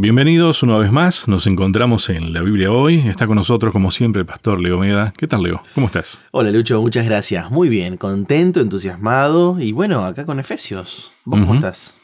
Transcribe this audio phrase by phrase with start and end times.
[0.00, 3.00] Bienvenidos una vez más, nos encontramos en la Biblia hoy.
[3.08, 5.12] Está con nosotros, como siempre, el pastor Leo Meda.
[5.16, 5.60] ¿Qué tal, Leo?
[5.74, 6.20] ¿Cómo estás?
[6.30, 7.50] Hola, Lucho, muchas gracias.
[7.50, 11.10] Muy bien, contento, entusiasmado y bueno, acá con Efesios.
[11.24, 11.96] ¿Vos cómo estás?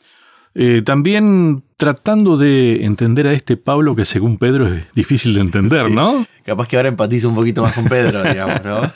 [0.56, 5.88] Eh, también tratando de entender a este Pablo que según Pedro es difícil de entender,
[5.88, 6.26] ¿no?
[6.44, 8.92] Capaz que ahora empatizo un poquito más con Pedro, digamos, ¿no?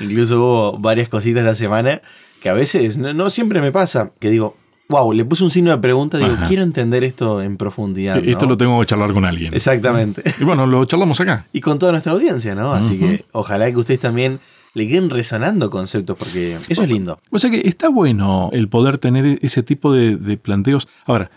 [0.00, 2.02] Incluso hubo varias cositas la semana
[2.42, 4.56] que a veces, no siempre me pasa, que digo,
[4.92, 8.18] wow, le puse un signo de pregunta, digo, quiero entender esto en profundidad.
[8.18, 9.54] E-, esto lo tengo que charlar con alguien.
[9.54, 10.22] Exactamente.
[10.40, 11.46] Y bueno, lo charlamos acá.
[11.52, 12.72] Y con toda nuestra audiencia, ¿no?
[12.72, 14.40] Así que ojalá que ustedes también
[14.74, 17.20] le queden resonando conceptos, porque eso es lindo.
[17.30, 20.88] O sea que está bueno el poder tener ese tipo de, planteos.
[21.06, 21.30] Ahora,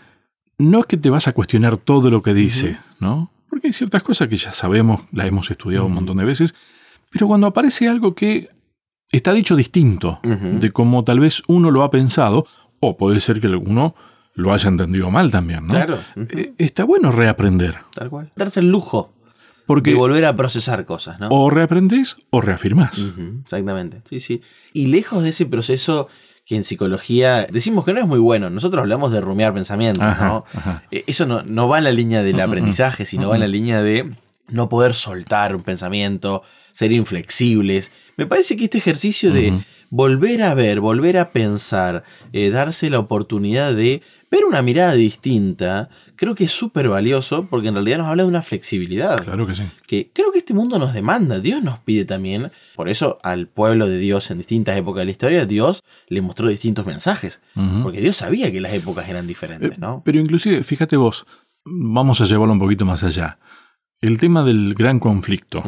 [0.58, 3.30] no es que te vas a cuestionar todo lo que dice, ¿no?
[3.48, 6.54] Porque hay ciertas cosas que ya sabemos, las hemos estudiado un montón de veces,
[7.10, 8.50] pero cuando aparece algo que
[9.12, 12.46] está dicho distinto de como tal vez uno lo ha pensado,
[12.80, 13.94] o puede ser que alguno
[14.34, 15.72] lo haya entendido mal también, ¿no?
[15.72, 15.98] Claro.
[16.16, 17.76] Eh, está bueno reaprender.
[17.94, 18.30] Tal cual.
[18.36, 19.14] Darse el lujo
[19.66, 21.28] Porque de volver a procesar cosas, ¿no?
[21.30, 22.98] O reaprendes o reafirmás.
[23.42, 24.02] exactamente.
[24.04, 24.42] Sí, sí.
[24.72, 26.08] Y lejos de ese proceso
[26.44, 28.50] que en psicología decimos que no es muy bueno.
[28.50, 30.44] Nosotros hablamos de rumiar pensamientos, ¿no?
[30.90, 33.82] Eh, eso no, no, va en la línea del aprendizaje, sino va en la línea
[33.82, 34.12] de
[34.48, 37.90] no poder soltar un pensamiento, ser inflexibles.
[38.16, 42.98] Me parece que este ejercicio de volver a ver, volver a pensar, eh, darse la
[42.98, 48.08] oportunidad de ver una mirada distinta, creo que es súper valioso porque en realidad nos
[48.08, 49.22] habla de una flexibilidad.
[49.22, 49.62] Claro que sí.
[49.86, 52.50] Que creo que este mundo nos demanda, Dios nos pide también.
[52.74, 56.48] Por eso al pueblo de Dios en distintas épocas de la historia, Dios le mostró
[56.48, 57.40] distintos mensajes.
[57.82, 60.02] Porque Dios sabía que las épocas eran diferentes, eh, ¿no?
[60.04, 61.26] Pero inclusive, fíjate vos,
[61.64, 63.38] vamos a llevarlo un poquito más allá.
[64.00, 65.62] El tema del gran conflicto,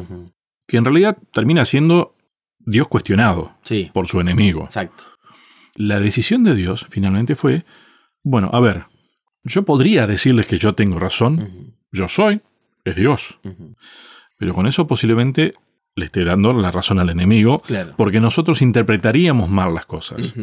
[0.67, 2.15] que en realidad termina siendo
[2.59, 3.57] Dios cuestionado
[3.93, 4.65] por su enemigo.
[4.65, 5.05] Exacto.
[5.75, 7.65] La decisión de Dios finalmente fue,
[8.23, 8.84] bueno, a ver,
[9.45, 12.43] yo podría decirles que yo tengo razón, yo soy,
[12.84, 13.38] es Dios.
[14.37, 15.55] Pero con eso posiblemente
[15.94, 17.62] le esté dando la razón al enemigo,
[17.97, 20.34] porque nosotros interpretaríamos mal las cosas.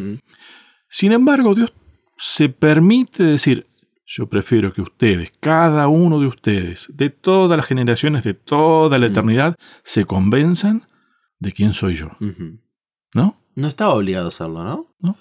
[0.88, 1.72] Sin embargo, Dios
[2.18, 3.66] se permite decir,
[4.06, 9.06] yo prefiero que ustedes, cada uno de ustedes, de todas las generaciones, de toda la
[9.06, 10.86] eternidad, se convenzan
[11.40, 12.10] de quién soy yo.
[13.12, 13.36] ¿No?
[13.56, 14.94] No estaba obligado a hacerlo, ¿no?
[15.00, 15.16] ¿no?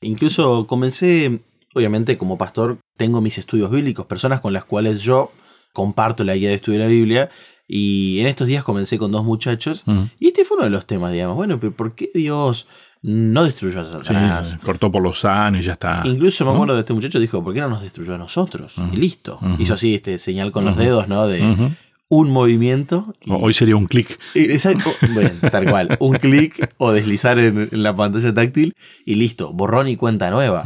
[0.00, 1.40] Incluso comencé,
[1.74, 5.32] obviamente como pastor, tengo mis estudios bíblicos, personas con las cuales yo
[5.74, 7.30] comparto la guía de estudio de la Biblia.
[7.68, 9.84] Y en estos días comencé con dos muchachos.
[10.18, 11.36] Y este fue uno de los temas, digamos.
[11.36, 12.66] Bueno, pero ¿por qué Dios
[13.02, 14.58] no destruyó a Satanás?
[14.62, 16.02] cortó por los sanos y ya está.
[16.04, 18.74] Incluso me acuerdo de este muchacho dijo, ¿por qué no nos destruyó a nosotros?
[18.92, 19.38] Y listo.
[19.58, 21.26] Hizo así este señal con los dedos, ¿no?
[21.26, 21.74] De
[22.10, 23.14] un movimiento.
[23.28, 24.18] Hoy sería un clic.
[24.34, 24.90] Exacto.
[25.14, 25.96] Bueno, tal cual.
[26.00, 28.74] Un clic o deslizar en, la pantalla táctil
[29.06, 29.52] y listo.
[29.52, 30.64] Borrón y cuenta nueva.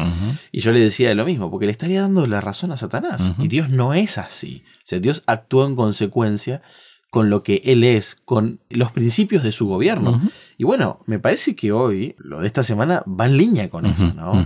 [0.50, 3.34] Y yo le decía lo mismo, porque le estaría dando la razón a Satanás.
[3.38, 4.64] Y Dios no es así.
[4.78, 6.62] O sea, Dios actúa en consecuencia
[7.10, 10.20] con lo que Él es, con los principios de su gobierno.
[10.56, 14.12] Y bueno, me parece que hoy, lo de esta semana, va en línea con eso,
[14.14, 14.44] ¿no?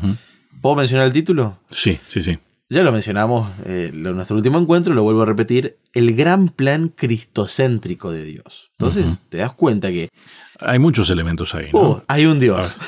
[0.60, 1.58] ¿Puedo mencionar el título?
[1.70, 2.38] Sí, sí, sí.
[2.70, 6.88] Ya lo mencionamos eh, en nuestro último encuentro, lo vuelvo a repetir, el gran plan
[6.88, 8.70] cristocéntrico de Dios.
[8.78, 10.10] Entonces, te das cuenta que...
[10.60, 11.70] Hay muchos elementos ahí.
[11.72, 11.78] ¿no?
[11.78, 12.78] Oh, hay un Dios.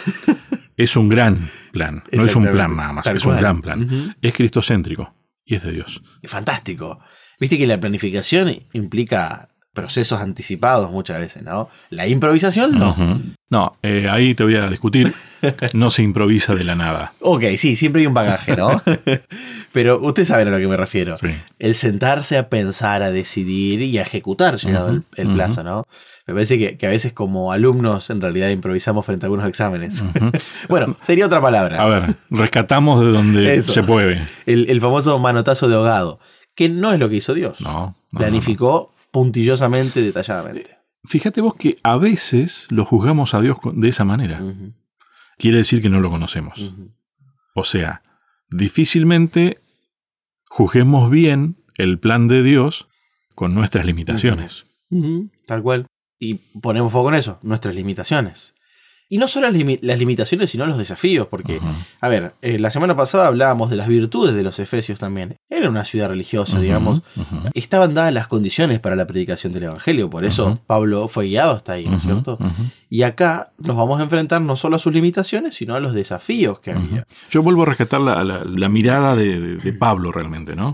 [0.76, 4.14] es un gran plan, no es un plan nada más, es un gran plan.
[4.20, 5.14] Es cristocéntrico
[5.46, 6.02] y es de Dios.
[6.24, 6.98] Fantástico.
[7.38, 11.68] Viste que la planificación implica procesos anticipados muchas veces, ¿no?
[11.90, 12.96] La improvisación no.
[13.50, 15.12] No, eh, ahí te voy a discutir.
[15.72, 17.12] No se improvisa de la nada.
[17.20, 18.82] ok, sí, siempre hay un bagaje, ¿no?
[19.72, 21.16] Pero usted sabe a lo que me refiero.
[21.58, 25.84] El sentarse a pensar, a decidir y a ejecutar llegado el, plazo, ¿no?
[26.26, 30.04] Me parece que, a veces como alumnos en realidad improvisamos frente a algunos exámenes.
[30.68, 31.80] bueno, sería otra palabra.
[31.80, 34.22] A ver, rescatamos de donde se puede.
[34.46, 36.20] El, famoso manotazo de ahogado,
[36.54, 37.60] que no es lo que hizo Dios.
[37.60, 37.96] No.
[38.10, 40.78] Planificó puntillosamente, detalladamente.
[41.04, 44.42] Fíjate vos que a veces lo juzgamos a Dios de esa manera.
[45.38, 46.72] Quiere decir que no lo conocemos.
[47.54, 48.02] O sea,
[48.50, 49.60] difícilmente
[50.48, 52.88] juzguemos bien el plan de Dios
[53.34, 54.66] con nuestras limitaciones.
[55.46, 55.86] Tal cual.
[56.18, 58.54] Y ponemos foco en eso, nuestras limitaciones.
[59.12, 61.60] Y no solo las, limitaciones, sino los desafíos, porque,
[62.00, 65.34] a ver, eh, la semana pasada hablábamos de las virtudes de los efesios también.
[65.50, 67.02] Era una ciudad religiosa, digamos.
[67.52, 71.72] Estaban dadas las condiciones para la predicación del Evangelio, por eso Pablo fue guiado hasta
[71.72, 72.38] ahí, ¿no es cierto?
[72.88, 76.60] Y acá nos vamos a enfrentar no solo a sus limitaciones, sino a los desafíos
[76.60, 77.04] que había.
[77.32, 80.72] Yo vuelvo a rescatar la, mirada de, de, Pablo realmente, ¿no?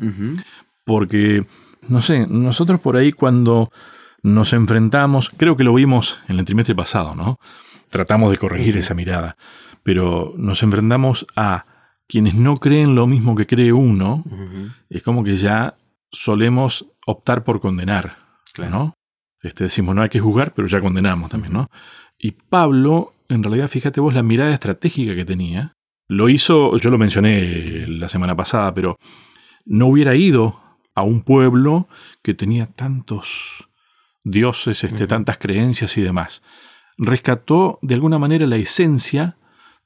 [0.85, 1.47] Porque,
[1.89, 3.71] no sé, nosotros por ahí cuando
[4.23, 7.39] nos enfrentamos, creo que lo vimos en el trimestre pasado, ¿no?
[7.97, 9.39] Tratamos de corregir esa mirada,
[9.83, 11.65] pero nos enfrentamos a
[12.07, 14.23] quienes no creen lo mismo que cree uno,
[14.91, 15.77] es como que ya
[16.13, 18.17] solemos optar por condenar,
[18.59, 18.93] ¿no?
[19.43, 21.71] Este, decimos, no hay que juzgar, pero ya condenamos también, ¿no?
[22.19, 25.73] Y Pablo, en realidad, fíjate vos la mirada estratégica que tenía.
[26.07, 28.99] Lo hizo, yo lo mencioné la semana pasada, pero
[29.65, 30.61] no hubiera ido
[30.95, 31.89] a un pueblo
[32.23, 33.69] que tenía tantos
[34.23, 36.43] dioses, este, tantas creencias y demás.
[36.99, 39.37] Rescató de alguna manera la esencia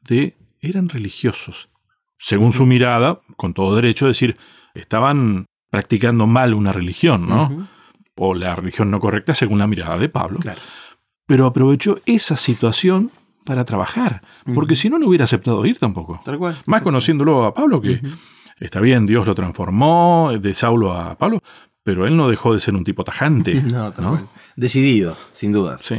[0.02, 1.70] de eran religiosos.
[2.18, 4.36] Según su mirada, con todo derecho, decir,
[4.74, 7.68] estaban practicando mal una religión, ¿no?
[8.16, 10.40] O la religión no correcta según la mirada de Pablo.
[11.26, 13.10] Pero aprovechó esa situación
[13.44, 14.22] para trabajar,
[14.54, 16.20] porque si no, no hubiera aceptado ir tampoco.
[16.24, 16.56] Tal cual.
[16.66, 18.02] Más conociéndolo a Pablo, que
[18.58, 21.40] está bien, Dios lo transformó de Saulo a Pablo,
[21.82, 23.54] pero él no dejó de ser un tipo tajante.
[23.62, 25.82] no, tal Decidido, sin dudas.
[25.82, 25.96] Sí.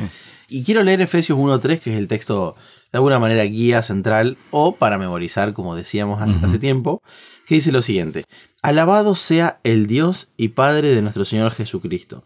[0.51, 2.57] Y quiero leer Efesios 1.3, que es el texto
[2.92, 7.01] de alguna manera guía central o para memorizar, como decíamos hace, tiempo,
[7.48, 8.25] que dice lo siguiente.
[8.62, 12.25] Alabado sea el Dios y Padre de nuestro Señor Jesucristo,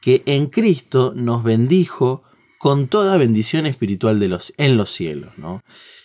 [0.00, 2.22] que en Cristo nos bendijo
[2.58, 5.36] con toda bendición espiritual de los, en los cielos.
[5.36, 5.60] ¿no?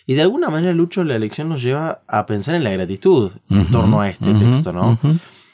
[0.06, 3.70] Y de alguna manera, Lucho, la lección nos lleva a pensar en la gratitud en
[3.70, 4.72] torno a este texto.
[4.72, 4.98] ¿no?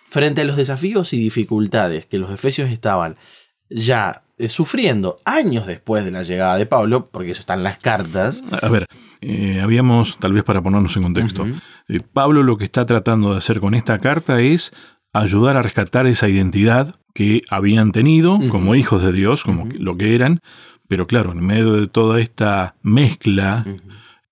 [0.08, 3.16] Frente a los desafíos y dificultades que los efesios estaban
[3.68, 7.78] ya eh, sufriendo años después de la llegada de Pablo, porque eso está en las
[7.78, 8.44] cartas.
[8.60, 8.86] A ver,
[9.22, 11.46] eh, habíamos, tal vez para ponernos en contexto,
[11.88, 14.72] eh, Pablo lo que está tratando de hacer con esta carta es
[15.14, 20.14] ayudar a rescatar esa identidad que habían tenido como hijos de Dios, como lo que
[20.14, 20.40] eran,
[20.86, 23.64] pero claro, en medio de toda esta mezcla,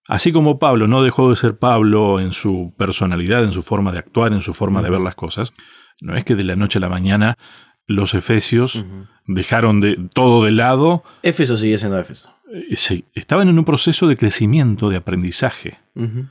[0.07, 4.01] así como Pablo no dejó de ser Pablo en su personalidad, en su forma de
[4.01, 5.55] actuar, en su forma de ver las cosas,
[6.03, 7.39] no es que de la noche a la mañana
[7.87, 8.85] los efesios
[9.27, 11.03] dejaron de, todo de lado.
[11.23, 12.35] Éfeso sigue siendo Éfeso.
[12.55, 15.79] Eh, sí, estaban en un proceso de crecimiento, de aprendizaje.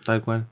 [0.05, 0.45] tal cual.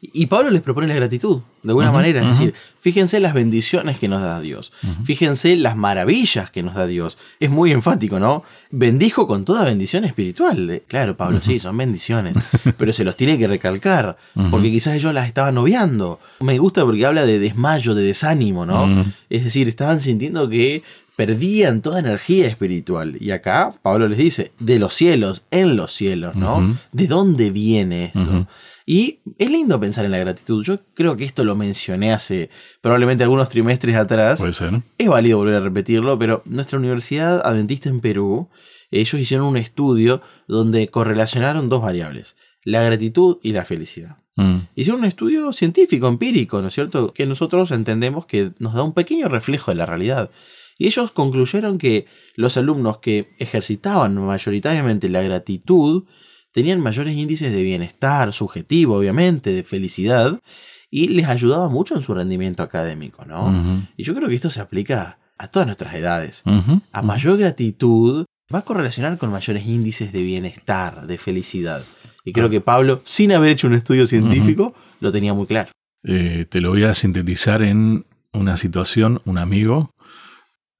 [0.00, 2.20] Y Pablo les propone la gratitud, de alguna manera.
[2.22, 4.72] Es decir, fíjense las bendiciones que nos da Dios.
[5.04, 7.18] Fíjense las maravillas que nos da Dios.
[7.38, 8.44] Es muy enfático, ¿no?
[8.70, 10.70] Bendijo con toda bendición espiritual.
[10.70, 12.34] Eh, claro, Pablo, sí, son bendiciones.
[12.78, 14.16] pero se los tiene que recalcar,
[14.50, 16.18] porque quizás ellos las estaban obviando.
[16.40, 19.04] Me gusta porque habla de desmayo, de desánimo, ¿no?
[19.28, 20.82] Es decir, estaban sintiendo que
[21.26, 23.18] perdían toda energía espiritual.
[23.20, 26.78] Y acá Pablo les dice, de los cielos, en los cielos, ¿no?
[26.92, 28.46] ¿De dónde viene esto?
[28.86, 30.64] Y es lindo pensar en la gratitud.
[30.64, 32.48] Yo creo que esto lo mencioné hace
[32.80, 34.40] probablemente algunos trimestres atrás.
[34.40, 34.80] Puede ser.
[34.96, 38.48] Es válido volver a repetirlo, pero nuestra Universidad Adventista en Perú,
[38.90, 42.34] ellos hicieron un estudio donde correlacionaron dos variables,
[42.64, 44.16] la gratitud y la felicidad.
[44.36, 44.60] Mm.
[44.74, 47.12] Hicieron un estudio científico, empírico, ¿no es cierto?
[47.12, 50.30] Que nosotros entendemos que nos da un pequeño reflejo de la realidad.
[50.80, 52.06] Y ellos concluyeron que
[52.36, 56.04] los alumnos que ejercitaban mayoritariamente la gratitud
[56.52, 60.40] tenían mayores índices de bienestar subjetivo, obviamente, de felicidad,
[60.90, 63.84] y les ayudaba mucho en su rendimiento académico, ¿no?
[63.98, 66.42] Y yo creo que esto se aplica a todas nuestras edades.
[66.92, 71.84] A mayor gratitud va a correlacionar con mayores índices de bienestar, de felicidad.
[72.24, 75.72] Y creo que Pablo, sin haber hecho un estudio científico, lo tenía muy claro.
[76.04, 79.90] Eh, te lo voy a sintetizar en una situación, un amigo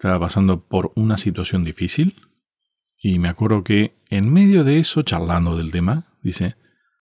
[0.01, 2.17] estaba pasando por una situación difícil
[2.97, 6.57] y me acuerdo que en medio de eso, charlando del tema, dice,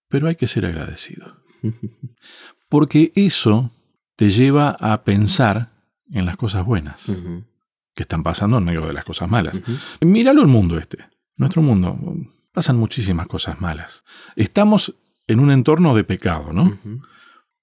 [0.09, 1.37] pero hay que ser agradecido.
[2.67, 3.71] Porque eso
[4.17, 5.71] te lleva a pensar
[6.11, 7.05] en las cosas buenas
[7.95, 9.61] que están pasando en medio de las cosas malas.
[10.01, 10.97] Míralo el mundo este,
[11.37, 11.97] nuestro mundo.
[12.51, 14.03] Pasan muchísimas cosas malas.
[14.35, 14.93] Estamos
[15.25, 16.77] en un entorno de pecado, ¿no?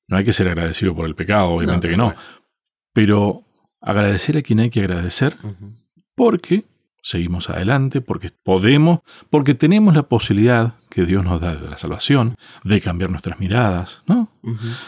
[0.08, 2.14] No hay que ser agradecido por el pecado, obviamente que no.
[2.94, 3.45] Pero
[3.86, 5.38] agradecer a quien hay que agradecer,
[6.14, 6.64] porque
[7.02, 9.00] seguimos adelante, porque podemos,
[9.30, 14.02] porque tenemos la posibilidad que Dios nos da de la salvación, de cambiar nuestras miradas,
[14.06, 14.28] ¿no?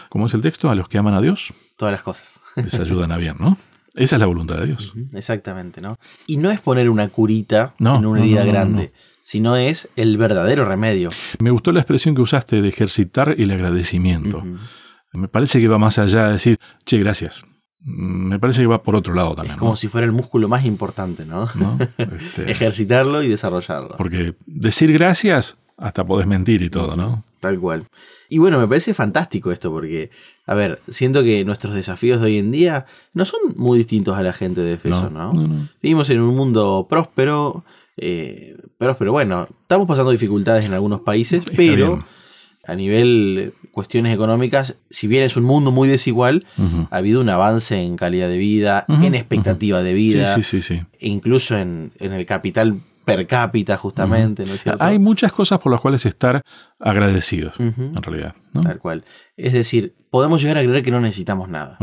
[0.08, 3.12] Como es el texto, a los que aman a Dios, todas las cosas les ayudan
[3.12, 3.56] a bien, ¿no?
[3.94, 4.92] Esa es la voluntad de Dios.
[5.14, 5.96] Exactamente, ¿no?
[6.26, 11.10] Y no es poner una curita en una herida grande, sino es el verdadero remedio.
[11.38, 14.42] Me gustó la expresión que usaste de ejercitar el agradecimiento.
[15.12, 17.44] Me parece que va más allá de decir, che, gracias.
[17.80, 19.54] Me parece que va por otro lado también.
[19.54, 21.48] Es como si fuera el músculo más importante, ¿no?
[21.98, 23.96] Este, Ejercitarlo y desarrollarlo.
[23.96, 27.24] Porque decir gracias, hasta podés mentir y todo, ¿no?
[27.40, 27.84] Tal cual.
[28.28, 30.10] Y bueno, me parece fantástico esto porque,
[30.46, 34.22] a ver, siento que nuestros desafíos de hoy en día no son muy distintos a
[34.22, 35.32] la gente de Efeso, ¿no?
[35.80, 37.64] Vivimos en un mundo próspero,
[37.96, 42.04] eh, próspero, bueno, estamos pasando dificultades en algunos países, pero
[42.68, 46.44] a nivel cuestiones económicas, si bien es un mundo muy desigual,
[46.90, 50.36] ha habido un avance en calidad de vida, en expectativa de vida,
[51.00, 54.44] incluso en, el capital per cápita, justamente.
[54.80, 56.42] Hay muchas cosas por las cuales estar
[56.78, 58.34] agradecidos, en realidad.
[58.62, 59.04] Tal cual.
[59.38, 61.78] Es decir, podemos llegar a creer que no necesitamos nada.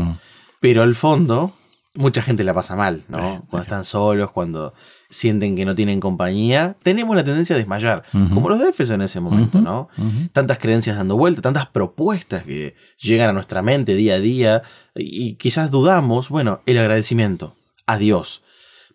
[0.60, 1.52] Pero al fondo,
[1.96, 3.44] mucha gente la pasa mal, ¿no?
[3.50, 4.74] cuando están solos, cuando
[5.08, 9.20] sienten que no tienen compañía, tenemos la tendencia a desmayar, como los de en ese
[9.20, 9.88] momento, ¿no?
[10.32, 14.62] Tantas creencias dando vuelta, tantas propuestas que llegan a nuestra mente día a día
[14.94, 17.54] y quizás dudamos, bueno, el agradecimiento
[17.86, 18.42] a Dios.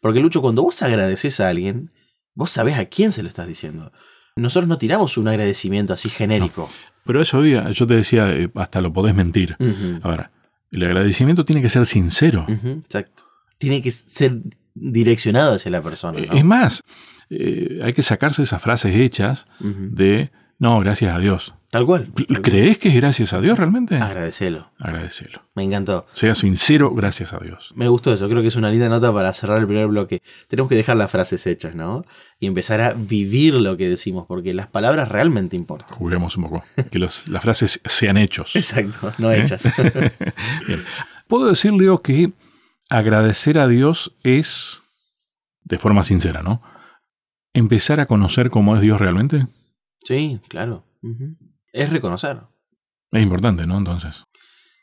[0.02, 1.92] Porque Lucho, cuando vos agradeces a alguien,
[2.34, 3.92] vos sabés a quién se lo estás diciendo.
[4.36, 6.70] Nosotros no tiramos un agradecimiento así genérico.
[7.06, 9.56] pero eso, yo te decía, eh, hasta lo podés mentir.
[10.02, 10.30] A ver,
[10.72, 12.46] el agradecimiento tiene que ser sincero.
[12.48, 13.24] exacto.
[13.58, 14.40] Tiene que ser
[14.74, 16.20] direccionado hacia la persona.
[16.20, 16.84] Es más,
[17.30, 21.54] eh, hay que sacarse esas frases hechas de, no, gracias a Dios.
[21.72, 22.12] Tal cual.
[22.44, 23.96] ¿Crees que es gracias a Dios realmente?
[23.96, 24.72] Agradecelo.
[24.78, 25.44] Agradecelo.
[25.56, 26.06] Me encantó.
[26.12, 27.72] Sea sincero, gracias a Dios.
[27.76, 28.28] Me gustó eso.
[28.28, 30.22] Creo que es una linda nota para cerrar el primer bloque.
[30.50, 32.04] Tenemos que dejar las frases hechas, ¿no?
[32.42, 35.98] Y empezar a vivir lo que decimos, porque las palabras realmente importan.
[35.98, 36.64] Juguemos un poco.
[36.92, 38.54] Que las frases sean hechos.
[38.58, 39.40] Exacto, no ¿Eh?
[39.40, 39.64] hechas.
[40.68, 40.84] Bien.
[41.28, 42.34] Puedo decir, Leo, que
[42.90, 44.82] agradecer a Dios es,
[45.64, 46.62] de forma sincera, ¿no?
[47.54, 49.46] Empezar a conocer cómo es Dios realmente.
[50.04, 50.84] Sí, claro
[51.74, 52.42] es reconocer.
[53.12, 53.78] Es importante, ¿no?
[53.78, 54.24] Entonces.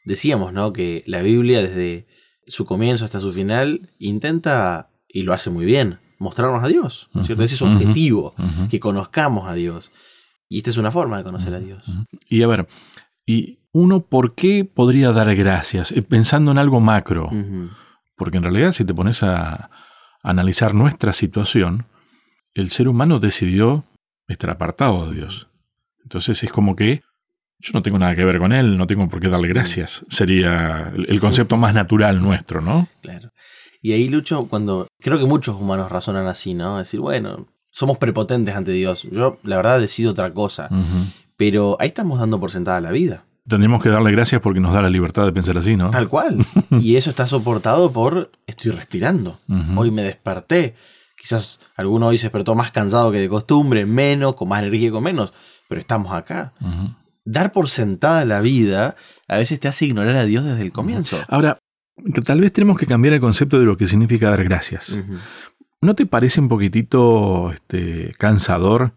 [0.05, 0.73] Decíamos, ¿no?
[0.73, 2.07] Que la Biblia, desde
[2.47, 7.09] su comienzo hasta su final, intenta, y lo hace muy bien, mostrarnos a Dios.
[7.13, 7.45] ¿no es cierto?
[7.45, 8.35] Ese es su objetivo,
[8.71, 9.93] que conozcamos a Dios.
[10.49, 11.85] Y esta es una forma de conocer a Dios.
[12.29, 12.67] Y a ver,
[13.27, 15.93] ¿y uno por qué podría dar gracias?
[15.93, 17.31] Eh, pensando en algo macro.
[18.17, 19.71] Porque en realidad, si te pones a
[20.23, 21.87] analizar nuestra situación,
[22.55, 23.85] el ser humano decidió
[24.27, 25.49] estar apartado de Dios.
[26.09, 27.03] Entonces es como que
[27.59, 30.07] yo no tengo nada que ver con él, no tengo por qué darle gracias.
[30.09, 32.89] Sería el concepto más natural nuestro, ¿no?
[33.03, 33.29] Claro.
[33.83, 36.79] Y ahí Lucho, cuando creo que muchos humanos razonan así, ¿no?
[36.79, 39.03] Decir, bueno, somos prepotentes ante Dios.
[39.13, 40.71] Yo, la verdad, decido otra cosa.
[41.37, 43.27] Pero ahí estamos dando por sentada la vida.
[43.47, 45.91] Tendríamos que darle gracias porque nos da la libertad de pensar así, ¿no?
[45.91, 46.39] Tal cual.
[46.81, 49.39] y eso está soportado por estoy respirando.
[49.77, 50.75] Hoy me desperté.
[51.21, 55.03] Quizás alguno hoy se despertó más cansado que de costumbre, menos, con más energía, con
[55.03, 55.35] menos
[55.69, 56.53] pero estamos acá.
[57.25, 58.97] Dar por sentada la vida
[59.29, 61.19] a veces te hace ignorar a Dios desde el comienzo.
[61.29, 61.59] Ahora,
[62.25, 64.99] tal vez tenemos que cambiar el concepto de lo que significa dar gracias.
[65.81, 68.93] ¿No te parece un poquitito este, cansador?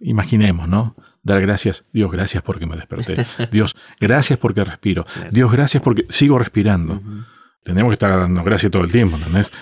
[0.00, 0.96] Imaginemos, ¿no?
[1.22, 1.84] Dar gracias.
[1.92, 3.24] Dios, gracias porque me desperté.
[3.52, 5.06] Dios, gracias porque respiro.
[5.30, 7.00] Dios, gracias porque sigo respirando.
[7.62, 9.52] Tenemos que estar dando gracias todo el tiempo, ¿entendés?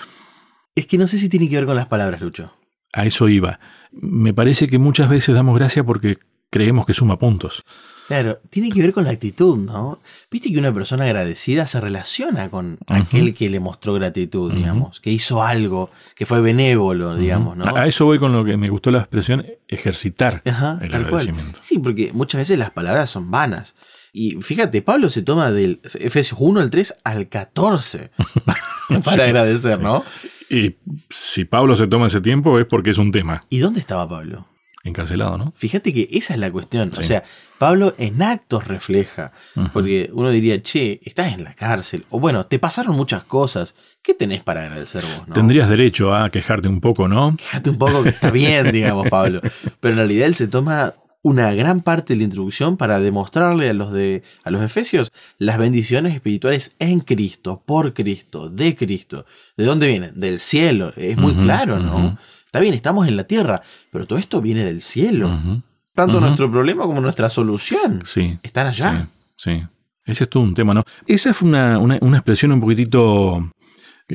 [0.75, 2.51] Es que no sé si tiene que ver con las palabras, Lucho.
[2.91, 3.59] A eso iba.
[3.91, 6.17] Me parece que muchas veces damos gracias porque
[6.53, 7.63] creemos que suma puntos.
[8.07, 9.97] Claro, tiene que ver con la actitud, ¿no?
[10.29, 15.09] Viste que una persona agradecida se relaciona con aquel que le mostró gratitud, digamos, que
[15.09, 17.75] hizo algo, que fue benévolo, digamos, ¿no?
[17.75, 21.59] A eso voy con lo que me gustó la expresión ejercitar el agradecimiento.
[21.59, 23.73] Sí, porque muchas veces las palabras son vanas.
[24.11, 28.11] Y fíjate, Pablo se toma del Efesios 1 al 3 al 14
[29.03, 30.03] para, agradecer, ¿no?
[30.49, 30.75] Y
[31.09, 33.43] si Pablo se toma ese tiempo es porque es un tema.
[33.49, 34.45] ¿Y dónde estaba Pablo?
[34.83, 35.53] Encarcelado, ¿no?
[35.55, 36.91] Fíjate que esa es la cuestión.
[36.97, 37.23] O sea,
[37.57, 39.31] Pablo en actos refleja.
[39.71, 42.05] Porque uno diría, che, estás en la cárcel.
[42.09, 43.73] O bueno, te pasaron muchas cosas.
[44.01, 45.27] ¿Qué tenés para agradecer vos?
[45.29, 45.33] ¿no?
[45.33, 47.35] Tendrías derecho a quejarte un poco, ¿no?
[47.37, 49.39] Quejarte un poco que está bien, digamos, Pablo.
[49.79, 53.73] Pero en realidad él se toma una gran parte de la introducción para demostrarle a
[53.73, 59.25] los, de, a los efesios las bendiciones espirituales en Cristo, por Cristo, de Cristo.
[59.55, 60.19] ¿De dónde vienen?
[60.19, 60.91] Del cielo.
[60.97, 62.17] Es muy claro, ¿no?
[62.53, 65.27] Está bien, estamos en la tierra, pero todo esto viene del cielo.
[65.95, 69.07] Tanto nuestro problema como nuestra solución sí, están allá.
[69.35, 69.63] Sí,
[70.05, 70.83] ese es todo un tema, ¿no?
[71.07, 73.43] Esa fue una, expresión un poquitito,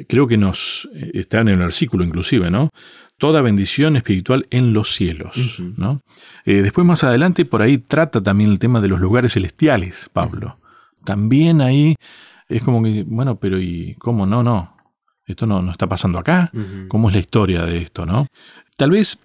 [0.07, 2.71] creo que nos eh, está en el versículo inclusive, ¿no?
[3.17, 6.01] Toda bendición espiritual en los cielos, ¿no?
[6.45, 10.61] Eh, después más adelante por ahí trata también el tema de los lugares celestiales, Pablo.
[11.05, 11.97] También ahí
[12.49, 14.45] es como que, bueno, pero ¿y cómo no?
[14.45, 14.78] No,
[15.33, 16.51] esto no, no está pasando acá.
[16.89, 18.27] ¿Cómo es la historia de esto, no?
[18.77, 19.21] Tal vez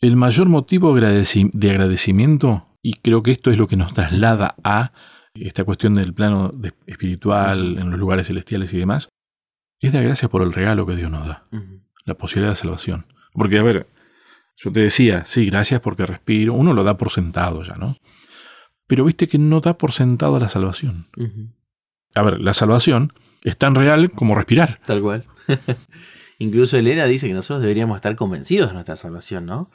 [0.00, 4.92] el mayor motivo de agradecimiento, y creo que esto es lo que nos traslada a
[5.34, 6.52] esta cuestión del plano
[6.86, 9.08] espiritual, en los lugares celestiales y demás,
[9.80, 11.46] es dar gracias por el regalo que Dios nos da,
[12.04, 13.06] la posibilidad de salvación.
[13.32, 13.86] Porque, a ver,
[14.56, 17.96] yo te decía, sí, gracias porque respiro, uno lo da por sentado ya, ¿no?
[18.86, 21.06] Pero viste que no da por sentado la salvación.
[22.14, 24.80] A ver, la salvación es tan real como respirar.
[24.84, 25.24] Tal cual.
[26.38, 29.68] Incluso Elena dice que nosotros deberíamos estar convencidos de nuestra salvación, ¿no?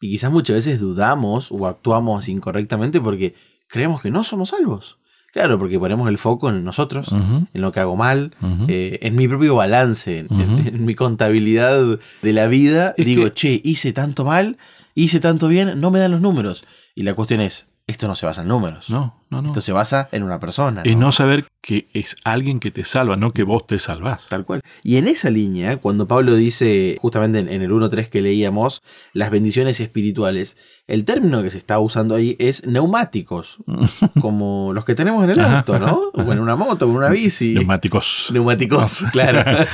[0.00, 3.34] Y quizás muchas veces dudamos o actuamos incorrectamente porque
[3.68, 4.98] creemos que no somos salvos.
[5.32, 8.32] Claro, porque ponemos el foco en nosotros, en lo que hago mal,
[8.68, 12.94] eh, en mi propio balance, en, mi contabilidad de la vida.
[12.96, 14.58] digo, che, hice tanto mal,
[14.94, 16.62] hice tanto bien, no me dan los números.
[16.94, 18.88] Y la cuestión es, esto no se basa en números.
[18.90, 19.48] No, no, no.
[19.48, 20.82] Esto se basa en una persona.
[20.84, 24.26] Es no saber que es alguien que te salva, no que vos te salvás.
[24.28, 24.60] Tal cual.
[24.82, 28.82] Y en esa línea, cuando Pablo dice, justamente en el 1.3 que leíamos,
[29.14, 33.56] las bendiciones espirituales, el término que se está usando ahí es neumáticos,
[34.20, 36.10] como los que tenemos en el auto, ¿no?
[36.12, 37.54] O en una moto, en una bici.
[37.54, 38.28] Neumáticos.
[38.30, 39.66] Neumáticos, claro.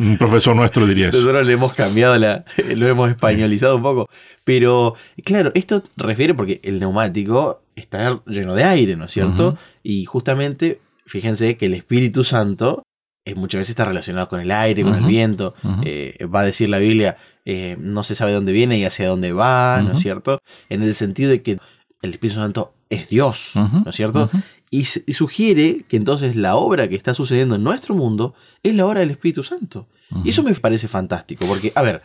[0.00, 1.18] un profesor nuestro diría eso.
[1.18, 2.44] Nosotros le hemos cambiado la,
[2.74, 4.08] lo hemos españolizado un poco.
[4.42, 9.56] Pero, claro, esto refiere porque el neumático está lleno de aire, ¿no es cierto?
[9.82, 12.82] Y justamente, fíjense que el Espíritu Santo
[13.24, 15.54] eh, muchas veces está relacionado con el aire, con el viento.
[15.84, 19.32] Eh, va a decir la Biblia, eh, no se sabe dónde viene y hacia dónde
[19.32, 20.40] va, ¿no es cierto?
[20.68, 21.58] En el sentido de que
[22.02, 24.28] el Espíritu Santo es Dios, ¿no es cierto?
[24.70, 28.86] Y, y, sugiere que entonces la obra que está sucediendo en nuestro mundo es la
[28.86, 29.86] obra del Espíritu Santo.
[30.24, 32.02] Y eso me parece fantástico, porque, a ver,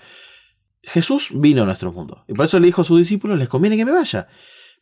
[0.83, 2.23] Jesús vino a nuestro mundo.
[2.27, 4.27] Y por eso le dijo a sus discípulos, les conviene que me vaya.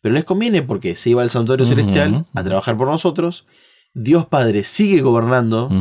[0.05, 3.47] Pero les conviene porque se iba al santuario celestial a trabajar por nosotros.
[3.95, 5.71] Dios Padre sigue gobernando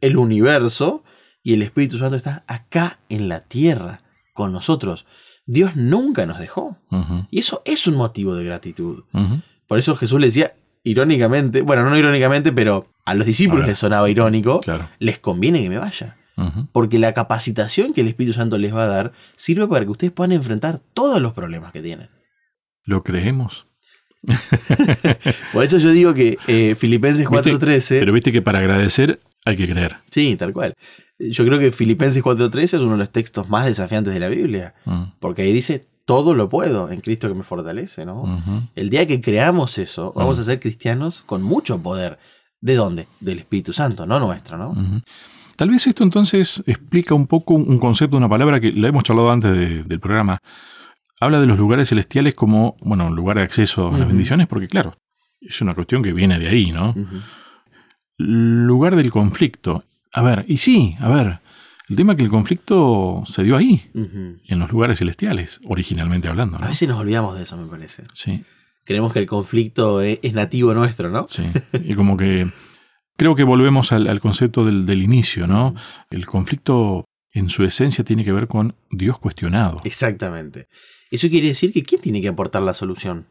[0.00, 1.04] el universo
[1.42, 4.00] y el Espíritu Santo está acá en la tierra
[4.32, 5.04] con nosotros.
[5.44, 6.78] Dios nunca nos dejó.
[7.30, 9.04] Y eso es un motivo de gratitud.
[9.66, 14.08] Por eso Jesús le decía, irónicamente, bueno, no irónicamente, pero a los discípulos les sonaba
[14.08, 14.62] irónico,
[15.00, 16.16] les conviene que me vaya.
[16.72, 20.14] Porque la capacitación que el Espíritu Santo les va a dar sirve para que ustedes
[20.14, 22.08] puedan enfrentar todos los problemas que tienen.
[22.88, 23.65] ¿Lo creemos?
[25.52, 28.00] Por eso yo digo que eh, Filipenses 4.13...
[28.00, 29.96] Pero viste que para agradecer hay que creer.
[30.10, 30.74] Sí, tal cual.
[31.18, 34.74] Yo creo que Filipenses 4.13 es uno de los textos más desafiantes de la Biblia.
[34.84, 35.02] Mm.
[35.20, 38.42] Porque ahí dice, todo lo puedo en Cristo que me fortalece, ¿no?
[38.74, 40.40] El día que creamos eso, vamos mm.
[40.40, 42.18] a ser cristianos con mucho poder.
[42.60, 43.06] ¿De dónde?
[43.20, 44.74] Del Espíritu Santo, no nuestro, ¿no?
[45.56, 49.30] Tal vez esto entonces explica un poco un concepto, una palabra que la hemos charlado
[49.30, 50.38] antes del programa.
[51.20, 54.68] Habla de los lugares celestiales como, bueno, un lugar de acceso a las bendiciones, porque
[54.68, 54.98] claro,
[55.40, 56.94] es una cuestión que viene de ahí, ¿no?
[58.18, 59.84] Lugar del conflicto.
[60.12, 61.40] A ver, y sí, a ver,
[61.88, 66.58] el tema es que el conflicto se dio ahí, en los lugares celestiales, originalmente hablando.
[66.58, 68.04] A veces nos olvidamos de eso, me parece.
[68.12, 68.44] Sí.
[68.84, 71.26] Creemos que el conflicto es, es nativo nuestro, ¿no?
[71.28, 71.44] Sí.
[71.82, 72.48] Y como que
[73.16, 75.74] Creo que volvemos al, concepto del, inicio, ¿no?
[76.10, 79.80] El conflicto en su esencia tiene que ver con Dios cuestionado.
[79.84, 80.68] Exactamente.
[81.10, 83.26] Eso quiere decir que ¿quién tiene que aportar la solución?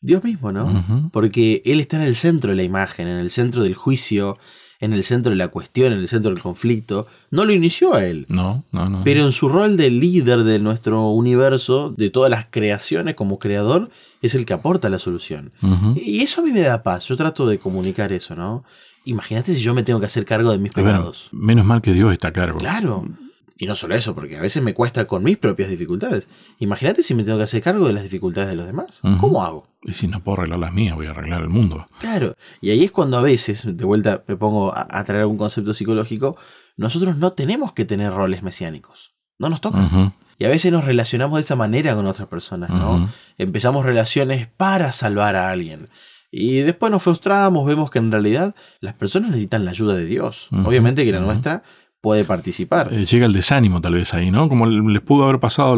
[0.00, 1.10] Dios mismo, ¿no?
[1.12, 4.38] Porque Él está en el centro de la imagen, en el centro del juicio,
[4.80, 7.06] en el centro de la cuestión, en el centro del conflicto.
[7.30, 8.26] No lo inició a Él.
[8.28, 9.02] No, no, no.
[9.02, 13.88] Pero en su rol de líder de nuestro universo, de todas las creaciones como creador,
[14.20, 15.52] es el que aporta la solución.
[15.96, 17.08] Y eso a mí me da paz.
[17.08, 18.64] Yo trato de comunicar eso, ¿no?
[19.06, 21.28] Imagínate si yo me tengo que hacer cargo de mis pecados.
[21.32, 22.58] menos mal que Dios está a cargo.
[22.58, 23.06] Claro.
[23.56, 26.28] Y no solo eso, porque a veces me cuesta con mis propias dificultades.
[26.58, 29.00] Imagínate si me tengo que hacer cargo de las dificultades de los demás.
[29.20, 29.68] ¿Cómo hago?
[29.84, 31.86] Y si no puedo arreglar las mías, voy a arreglar el mundo.
[32.00, 32.34] Claro.
[32.60, 36.36] Y ahí es cuando a veces, de vuelta me pongo a, traer algún concepto psicológico,
[36.76, 39.14] nosotros no tenemos que tener roles mesiánicos.
[39.38, 39.88] No nos toca.
[40.36, 43.08] Y a veces nos relacionamos de esa manera con otras personas, ¿no?
[43.38, 45.90] Empezamos relaciones para salvar a alguien.
[46.36, 50.48] Y después nos frustramos, vemos que en realidad las personas necesitan la ayuda de Dios.
[50.64, 51.62] Obviamente que la nuestra
[52.04, 52.92] puede participar.
[52.92, 54.50] Eh, llega el desánimo tal vez ahí, ¿no?
[54.50, 55.72] Como les pudo haber pasado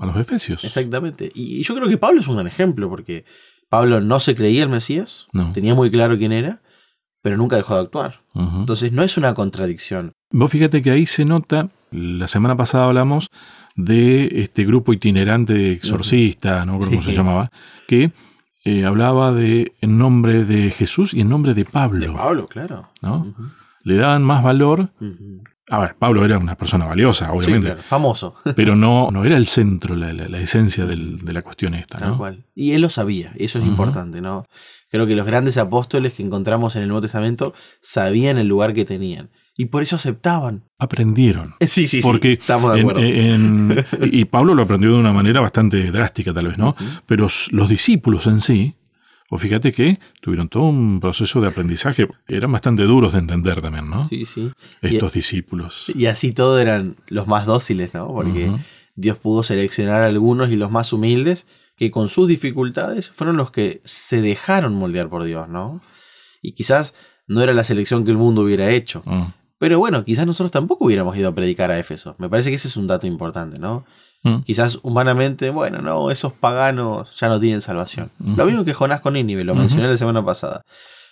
[0.00, 0.64] a los efesios.
[0.64, 1.30] Exactamente.
[1.32, 3.24] Y yo creo que Pablo es un gran ejemplo, porque
[3.68, 6.62] Pablo no se creía el Mesías, tenía muy claro quién era,
[7.22, 8.22] pero nunca dejó de actuar.
[8.34, 10.14] Entonces no es una contradicción.
[10.32, 13.28] Vos fíjate que ahí se nota, la semana pasada hablamos
[13.76, 17.52] de este grupo itinerante exorcista, no creo cómo se llamaba,
[17.86, 18.10] que
[18.64, 22.00] eh, hablaba de en nombre de Jesús y en nombre de Pablo.
[22.00, 22.88] De Pablo, claro.
[23.00, 23.32] ¿no?
[23.84, 24.90] Le daban más valor.
[25.70, 27.76] A ver, Pablo era una persona valiosa, obviamente.
[27.82, 28.34] famoso.
[28.56, 31.98] pero no, no era el centro, la, esencia de la cuestión esta.
[31.98, 32.16] ¿no?
[32.18, 32.44] cual.
[32.54, 34.44] Y él lo sabía, y eso es importante, ¿no?
[34.90, 37.52] Creo que los grandes apóstoles que encontramos en el Nuevo Testamento
[37.82, 39.30] sabían el lugar que tenían.
[39.60, 40.64] Y por eso aceptaban.
[40.78, 41.54] Aprendieron.
[41.66, 42.34] Sí, sí, Porque sí.
[42.34, 43.00] Estamos de acuerdo.
[44.06, 46.74] y Pablo lo aprendió de una manera bastante drástica, tal vez, ¿no?
[47.06, 48.76] Pero los discípulos en sí,
[49.30, 52.08] o fíjate que tuvieron todo un proceso de aprendizaje.
[52.28, 54.06] Eran bastante duros de entender también, ¿no?
[54.06, 54.50] Sí, sí.
[54.80, 55.84] Estos discípulos.
[55.94, 58.08] Y así todos eran los más dóciles, ¿no?
[58.08, 58.50] Porque
[58.96, 63.50] Dios pudo seleccionar a algunos y los más humildes que con sus dificultades fueron los
[63.50, 65.80] que se dejaron moldear por Dios, ¿no?
[66.42, 66.94] Y quizás
[67.26, 69.02] no era la selección que el mundo hubiera hecho.
[69.06, 69.34] Ah.
[69.58, 72.14] Pero bueno, quizás nosotros tampoco hubiéramos ido a predicar a Éfeso.
[72.18, 73.84] Me parece que ese es un dato importante, ¿no?
[74.22, 74.40] Mm.
[74.42, 78.10] Quizás humanamente, bueno, no, esos paganos ya no tienen salvación.
[78.18, 80.62] Lo mismo que Jonás con Nínive, lo mencioné la semana pasada.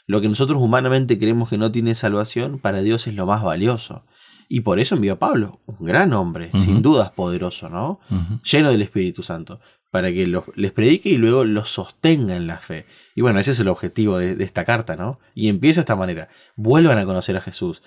[0.06, 4.04] Lo que nosotros humanamente creemos que no tiene salvación, para Dios es lo más valioso.
[4.48, 7.98] Y por eso envió a Pablo, un gran hombre, sin dudas poderoso, ¿no?
[8.44, 12.87] Lleno del Espíritu Santo, para que les predique y luego los sostenga en la fe.
[13.16, 15.18] Y bueno, ese es el objetivo de, esta carta, ¿no?
[15.35, 16.28] Y empieza de esta manera.
[16.54, 17.82] Vuelvan a conocer a Jesús,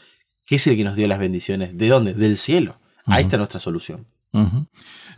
[0.50, 1.78] que es el que nos dio las bendiciones.
[1.78, 2.16] ¿De dónde?
[2.16, 2.76] Del cielo.
[3.06, 4.08] Ahí está nuestra solución.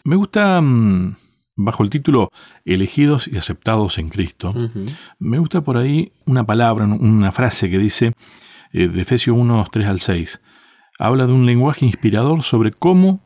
[0.04, 1.16] Me gusta, mm,
[1.56, 2.30] bajo el título
[2.66, 4.54] Elegidos y aceptados en Cristo,
[5.20, 8.12] me gusta por ahí una palabra, una frase que dice
[8.74, 10.42] eh, de Efesios 1, 3 al 6.
[11.00, 13.22] Habla de un lenguaje inspirador sobre cómo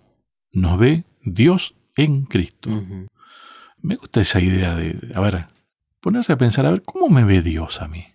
[0.53, 2.69] nos ve Dios en Cristo.
[3.81, 5.47] Me gusta esa idea de, a ver,
[6.01, 8.05] ponerse a pensar, a ver, ¿cómo me ve Dios a mí?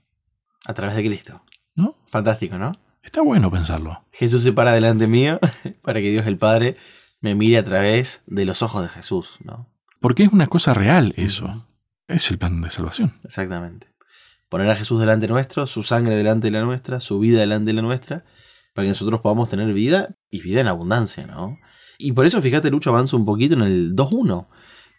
[0.65, 1.43] A través de Cristo.
[1.75, 1.97] ¿No?
[2.07, 2.90] Fantástico, ¿no?
[3.03, 4.05] Está bueno pensarlo.
[4.13, 5.39] Jesús se para delante mío
[5.83, 6.77] para que Dios el Padre
[7.21, 9.69] me mire a través de los ojos de Jesús, ¿no?
[10.01, 11.67] Porque es una cosa real eso.
[12.09, 13.13] Es el plan de salvación.
[13.25, 13.89] Exactamente.
[14.49, 17.75] Poner a Jesús delante nuestro, su sangre delante de la nuestra, su vida delante de
[17.75, 18.25] la nuestra,
[18.75, 21.59] para que nosotros podamos tener vida y vida en abundancia, ¿no?
[21.99, 24.49] Y por eso, fíjate, Lucho avanza un poquito en el 2.1.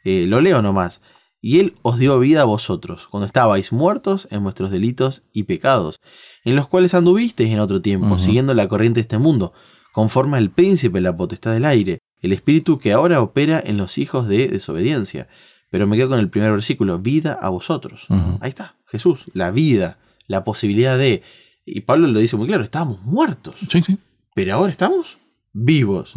[0.03, 1.01] Eh, lo leo nomás.
[1.41, 5.99] Y Él os dio vida a vosotros, cuando estabais muertos en vuestros delitos y pecados,
[6.45, 9.51] en los cuales anduvisteis en otro tiempo, siguiendo la corriente de este mundo,
[9.91, 14.27] conforme al príncipe la potestad del aire, el espíritu que ahora opera en los hijos
[14.27, 15.27] de desobediencia.
[15.71, 18.05] Pero me quedo con el primer versículo, vida a vosotros.
[18.39, 21.23] Ahí está, Jesús, la vida, la posibilidad de...
[21.65, 23.55] Y Pablo lo dice muy claro, estábamos muertos.
[23.71, 23.97] Sí, sí.
[24.35, 25.17] Pero ahora estamos
[25.53, 26.13] vivos.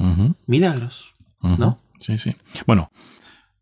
[0.47, 1.15] Milagros.
[1.41, 1.79] ¿No?
[2.01, 2.37] Sí, sí.
[2.67, 2.91] Bueno,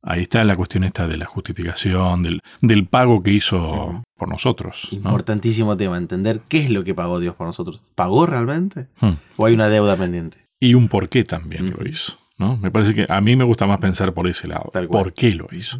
[0.03, 4.88] ahí está la cuestión esta de la justificación, del, del pago que hizo por nosotros.
[4.91, 7.81] Importantísimo tema, entender qué es lo que pagó Dios por nosotros.
[7.95, 8.88] ¿Pagó realmente?
[9.01, 9.15] Hmm.
[9.37, 10.47] ¿O hay una deuda pendiente?
[10.61, 12.15] Y un por qué también lo hizo.
[12.38, 12.57] ¿no?
[12.57, 14.71] Me parece que a mí me gusta más pensar por ese lado.
[14.91, 15.79] ¿Por qué lo hizo?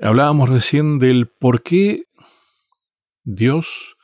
[0.00, 2.02] Hablábamos recién del por qué
[3.24, 3.96] Dios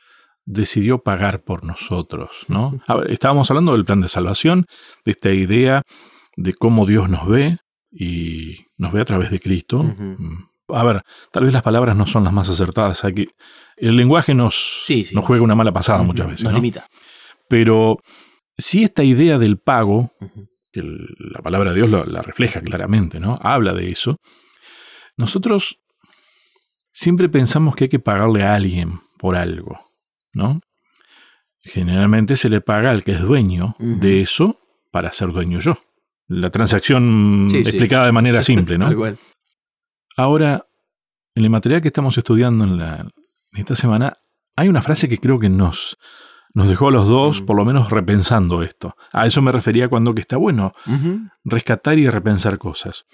[0.45, 2.79] decidió pagar por nosotros, ¿no?
[3.09, 4.65] estábamos hablando del plan de salvación,
[5.03, 5.81] de esta idea
[6.37, 7.57] de cómo Dios nos ve
[7.97, 9.83] y nos ve a través de Cristo.
[9.83, 10.43] Mm.
[10.69, 13.29] A ver, tal vez las palabras no son las más acertadas, que
[13.77, 16.43] el lenguaje nos, nos juega una mala pasada muchas veces.
[16.43, 16.87] Nos limita.
[17.47, 17.99] Pero
[18.57, 20.11] si esta idea del pago,
[20.71, 23.37] que la palabra de Dios la refleja claramente, ¿no?
[23.41, 24.17] Habla de eso.
[25.17, 25.79] Nosotros
[26.91, 29.79] siempre pensamos que hay que pagarle a alguien por algo.
[30.35, 30.59] ¿no?
[31.61, 34.59] Generalmente se le paga al que es dueño de eso
[34.91, 35.77] para ser dueño yo.
[36.27, 38.89] La transacción explicada de manera simple, ¿no?
[40.17, 40.65] Ahora,
[41.35, 43.05] en el material que estamos estudiando en, la,
[43.53, 44.17] esta semana,
[44.55, 45.97] hay una frase que creo que nos,
[46.53, 48.95] nos dejó a los dos, por lo menos, repensando esto.
[49.11, 50.73] A eso me refería cuando que está bueno
[51.43, 53.05] rescatar y repensar cosas.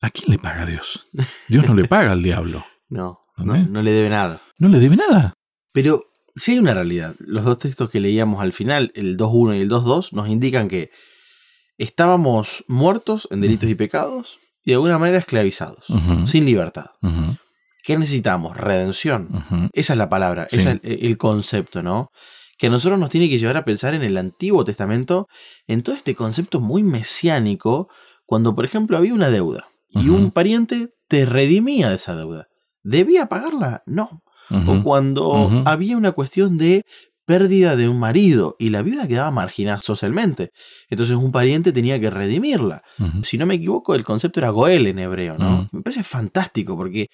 [0.00, 1.10] ¿A quién le paga Dios?
[1.48, 2.64] Dios no le paga al diablo.
[2.92, 4.42] No, no, le debe nada.
[4.58, 5.32] No le debe nada.
[5.72, 7.14] Pero sí hay una realidad.
[7.20, 10.90] Los dos textos que leíamos al final, el 2.1 y el 2.2, nos indican que
[11.84, 15.86] estábamos muertos en delitos y pecados y de alguna manera esclavizados,
[16.26, 16.86] sin libertad.
[17.82, 18.56] ¿Qué necesitamos?
[18.56, 19.28] Redención.
[19.72, 22.10] Esa es la palabra, ese es el, concepto, ¿no?
[22.58, 25.26] Que a nosotros nos tiene que llevar a pensar en el Antiguo Testamento,
[25.66, 27.88] en todo este concepto muy mesiánico,
[28.26, 32.48] cuando por ejemplo había una deuda y un pariente te redimía de esa deuda.
[32.82, 33.82] ¿Debía pagarla?
[33.86, 36.84] No o cuando había una cuestión de
[37.30, 40.50] pérdida de un marido y la viuda quedaba marginada socialmente.
[40.88, 42.82] Entonces un pariente tenía que redimirla.
[43.22, 45.68] Si no me equivoco, el concepto era Goel en hebreo, ¿no?
[45.70, 47.06] Me parece fantástico porque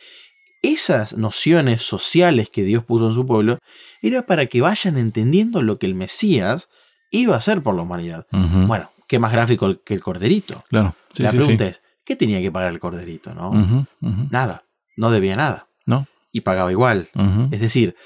[0.63, 3.59] esas nociones sociales que Dios puso en su pueblo
[4.01, 6.71] era para que vayan entendiendo lo que el Mesías
[7.11, 8.27] iba a hacer por la humanidad.
[8.31, 10.65] Bueno, qué más gráfico que el corderito.
[10.71, 10.95] Claro.
[11.17, 13.87] la pregunta es, ¿qué tenía que pagar el corderito, no?
[14.31, 14.65] Nada,
[14.97, 15.69] no debía nada.
[15.85, 17.09] No y pagaba igual.
[17.51, 17.97] Es decir,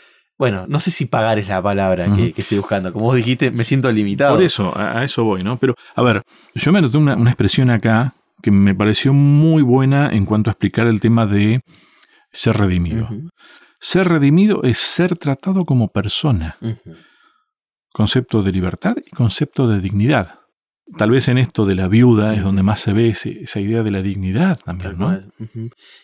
[0.40, 2.94] bueno, no sé si pagar es la palabra que, estoy buscando.
[2.94, 4.36] Como vos dijiste, me siento limitado.
[4.36, 5.58] Por eso, a, eso voy, ¿no?
[5.58, 6.22] Pero, a ver,
[6.54, 10.86] yo me anoté una, expresión acá que me pareció muy buena en cuanto a explicar
[10.86, 11.60] el tema de
[12.32, 13.06] ser redimido.
[13.80, 16.56] Ser redimido es ser tratado como persona.
[17.92, 20.39] Concepto de libertad y concepto de dignidad.
[20.96, 23.90] Tal vez en esto de la viuda es donde más se ve esa idea de
[23.90, 25.18] la dignidad también, ¿no?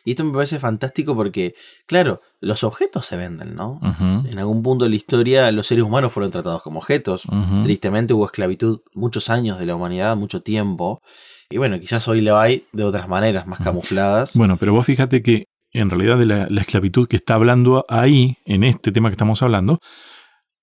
[0.05, 1.55] Y esto me parece fantástico porque,
[1.87, 3.81] claro, los objetos se venden, ¿no?
[4.01, 7.23] En algún punto de la historia los seres humanos fueron tratados como objetos.
[7.63, 11.03] Tristemente hubo esclavitud muchos años de la humanidad, mucho tiempo.
[11.51, 14.37] Y bueno, quizás hoy lo hay de otras maneras, más camufladas.
[14.37, 18.37] Bueno, pero vos fíjate que en realidad de la, la esclavitud que está hablando ahí,
[18.45, 19.79] en este tema que estamos hablando,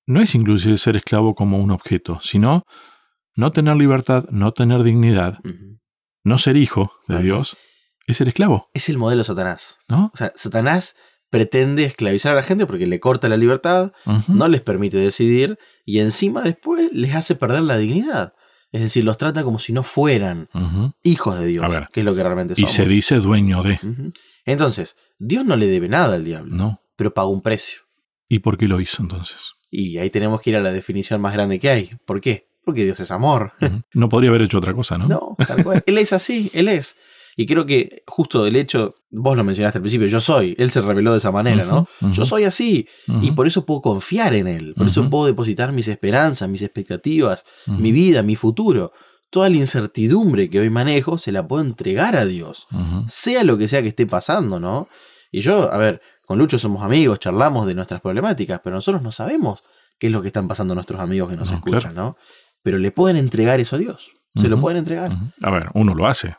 [0.06, 2.64] no es inclusive ser esclavo como un objeto, sino
[3.36, 5.40] no tener libertad, no tener dignidad,
[6.24, 7.58] no ser hijo de Dios,
[8.08, 8.70] es ser esclavo.
[8.74, 9.80] Es el modelo Satanás.
[9.90, 10.12] ¿No?
[10.14, 10.96] O sea, Satanás
[11.30, 13.92] pretende esclavizar a la gente porque le corta la libertad,
[14.28, 18.34] no les permite decidir y encima después les hace perder la dignidad.
[18.72, 20.50] Es decir, los trata como si no fueran
[21.04, 22.64] hijos de Dios, que es lo que realmente son.
[22.64, 23.80] Y se dice dueño de.
[24.46, 26.80] Entonces, Dios no le debe nada al diablo, no.
[26.96, 27.82] pero pagó un precio.
[28.28, 29.38] ¿Y por qué lo hizo entonces?
[29.72, 31.92] Y ahí tenemos que ir a la definición más grande que hay.
[32.06, 32.48] ¿Por qué?
[32.66, 33.54] Porque Dios es amor.
[33.94, 35.08] No podría haber hecho otra cosa, ¿no?
[35.08, 35.84] No, tal cual.
[35.86, 36.96] Él es así, Él es.
[37.36, 40.82] Y creo que justo el hecho, vos lo mencionaste al principio, yo soy, Él se
[40.82, 41.88] reveló de esa manera, ¿no?
[42.12, 42.88] Yo soy así.
[43.22, 44.74] Y por eso puedo confiar en Él.
[44.76, 48.94] Por eso puedo depositar mis esperanzas, mis expectativas, mi vida, mi futuro.
[49.30, 52.68] Toda la incertidumbre que hoy manejo se la puedo entregar a Dios.
[53.10, 54.88] Sea lo que sea que esté pasando, ¿no?
[55.32, 59.12] Y yo, a ver, con Lucho somos amigos, charlamos de nuestras problemáticas, pero nosotros no
[59.12, 59.64] sabemos
[59.98, 62.16] qué es lo que están pasando nuestros amigos que nos escuchan, ¿no?
[62.64, 64.14] Pero le pueden entregar eso a Dios.
[64.36, 65.16] Se lo pueden entregar.
[65.42, 66.36] A ver, uno lo hace.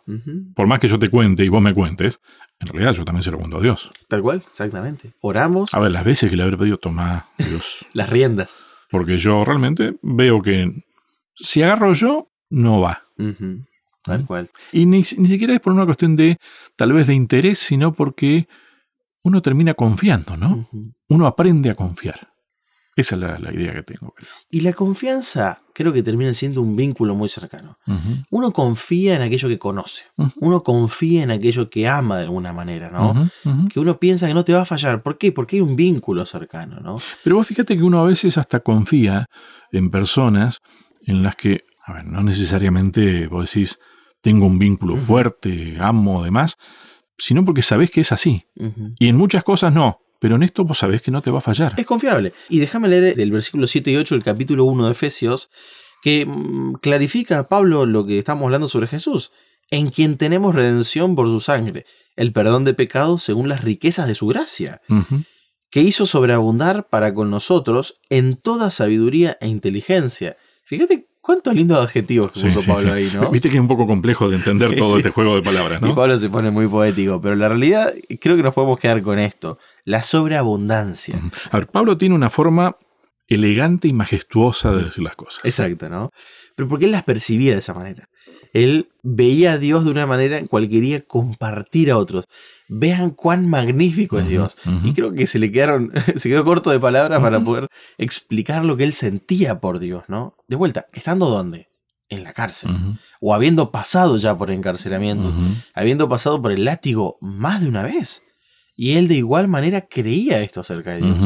[0.56, 2.20] Por más que yo te cuente y vos me cuentes,
[2.58, 3.90] en realidad yo también se lo cuento a Dios.
[4.08, 5.12] Tal cual, exactamente.
[5.20, 5.72] Oramos.
[5.72, 7.86] A ver, las veces que le habré pedido, tomar Dios.
[7.92, 8.64] las riendas.
[8.90, 10.84] Porque yo realmente veo que
[11.36, 13.02] si agarro yo, no va.
[14.02, 14.50] Tal cual.
[14.72, 16.38] Y ni, siquiera es por una cuestión de,
[16.76, 18.48] tal vez, de interés, sino porque
[19.22, 20.66] uno termina confiando, ¿no?
[21.08, 22.33] Uno aprende a confiar.
[22.96, 24.14] Esa es la, idea que tengo.
[24.50, 27.78] Y la confianza creo que termina siendo un vínculo muy cercano.
[28.30, 30.02] Uno confía en aquello que conoce.
[30.36, 33.30] Uno confía en aquello que ama de alguna manera, ¿no?
[33.68, 35.02] Que uno piensa que no te va a fallar.
[35.02, 35.32] ¿Por qué?
[35.32, 36.96] Porque hay un vínculo cercano, ¿no?
[37.24, 39.26] Pero vos fíjate que uno a veces hasta confía
[39.72, 40.60] en personas
[41.02, 43.80] en las que, a ver, no necesariamente vos decís,
[44.20, 46.56] tengo un vínculo fuerte, amo, demás,
[47.18, 48.46] sino porque sabés que es así.
[48.98, 50.03] Y en muchas cosas no.
[50.24, 51.74] Pero en esto vos sabés que no te va a fallar.
[51.76, 52.32] Es confiable.
[52.48, 55.50] Y déjame leer del versículo 7 y 8 del capítulo 1 de Efesios,
[56.02, 59.32] que mm, clarifica a Pablo lo que estamos hablando sobre Jesús,
[59.70, 61.84] en quien tenemos redención por su sangre,
[62.16, 64.80] el perdón de pecados según las riquezas de su gracia,
[65.70, 70.38] que hizo sobreabundar para con nosotros en toda sabiduría e inteligencia.
[70.64, 73.30] Fíjate Cuántos lindos adjetivos que puso Pablo ahí, ¿no?
[73.32, 75.88] Viste que es un poco complejo de entender todo este juego de palabras, ¿no?
[75.88, 79.18] Y Pablo se pone muy poético, pero la realidad creo que nos podemos quedar con
[79.18, 81.18] esto, la sobreabundancia.
[81.50, 82.76] A ver, Pablo tiene una forma
[83.26, 85.42] elegante y majestuosa de decir las cosas.
[85.46, 86.10] Exacto, ¿no?
[86.56, 88.06] Pero porque él las percibía de esa manera.
[88.54, 92.24] Él veía a Dios de una manera en cual quería compartir a otros.
[92.68, 94.56] Vean cuán magnífico es Dios.
[94.84, 97.66] Y creo que se le quedaron, se quedó corto de palabras para poder
[97.98, 100.36] explicar lo que él sentía por Dios, ¿no?
[100.48, 101.68] De vuelta, ¿estando dónde?
[102.08, 102.70] En la cárcel.
[103.20, 105.32] O habiendo pasado ya por encarcelamiento,
[105.74, 108.22] habiendo pasado por el látigo más de una vez.
[108.76, 111.18] Y él de igual manera creía esto acerca de Dios.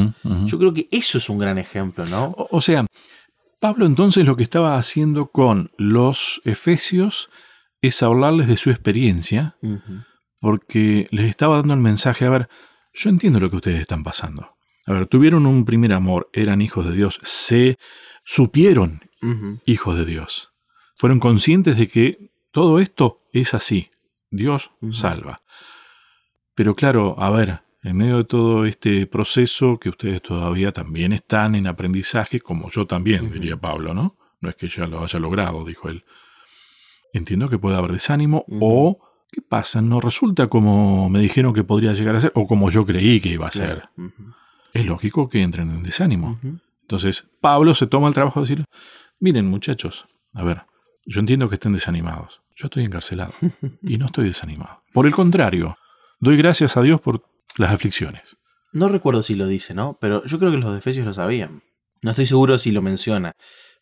[0.47, 2.35] Yo creo que eso es un gran ejemplo, ¿no?
[2.37, 2.87] o sea,
[3.61, 7.31] Pablo entonces lo que estaba haciendo con los efesios
[7.81, 9.57] es hablarles de su experiencia,
[10.41, 12.49] porque les estaba dando el mensaje, a ver,
[12.93, 14.55] yo entiendo lo que ustedes están pasando.
[14.87, 17.79] A ver, tuvieron un primer amor, eran hijos de Dios, se
[18.25, 19.01] supieron
[19.67, 20.53] hijos de Dios.
[20.97, 23.91] Fueron conscientes de que todo esto es así.
[24.31, 25.43] Dios salva.
[26.55, 31.55] Pero claro, a ver, en medio de todo este proceso que ustedes todavía también están
[31.55, 34.17] en aprendizaje, como yo también, diría Pablo, ¿no?
[34.41, 36.05] No es que ya lo haya logrado, dijo él.
[37.13, 38.99] Entiendo que puede haber desánimo o
[39.31, 39.81] ¿qué pasa?
[39.81, 43.31] No resulta como me dijeron que podría llegar a ser o como yo creí que
[43.31, 43.89] iba a ser.
[44.73, 46.39] Es lógico que entren en desánimo.
[46.83, 48.65] Entonces, Pablo se toma el trabajo de decir,
[49.19, 50.63] miren muchachos, a ver,
[51.07, 52.43] yo entiendo que estén desanimados.
[52.55, 53.33] Yo estoy encarcelado
[53.83, 54.83] y no estoy desanimado.
[54.93, 55.79] Por el contrario,
[56.21, 57.23] doy gracias a Dios por
[57.59, 58.37] las aflicciones.
[58.73, 59.97] No recuerdo si lo dice, ¿no?
[60.01, 61.63] Pero yo creo que los defesios lo sabían.
[62.03, 63.33] No estoy seguro si lo menciona,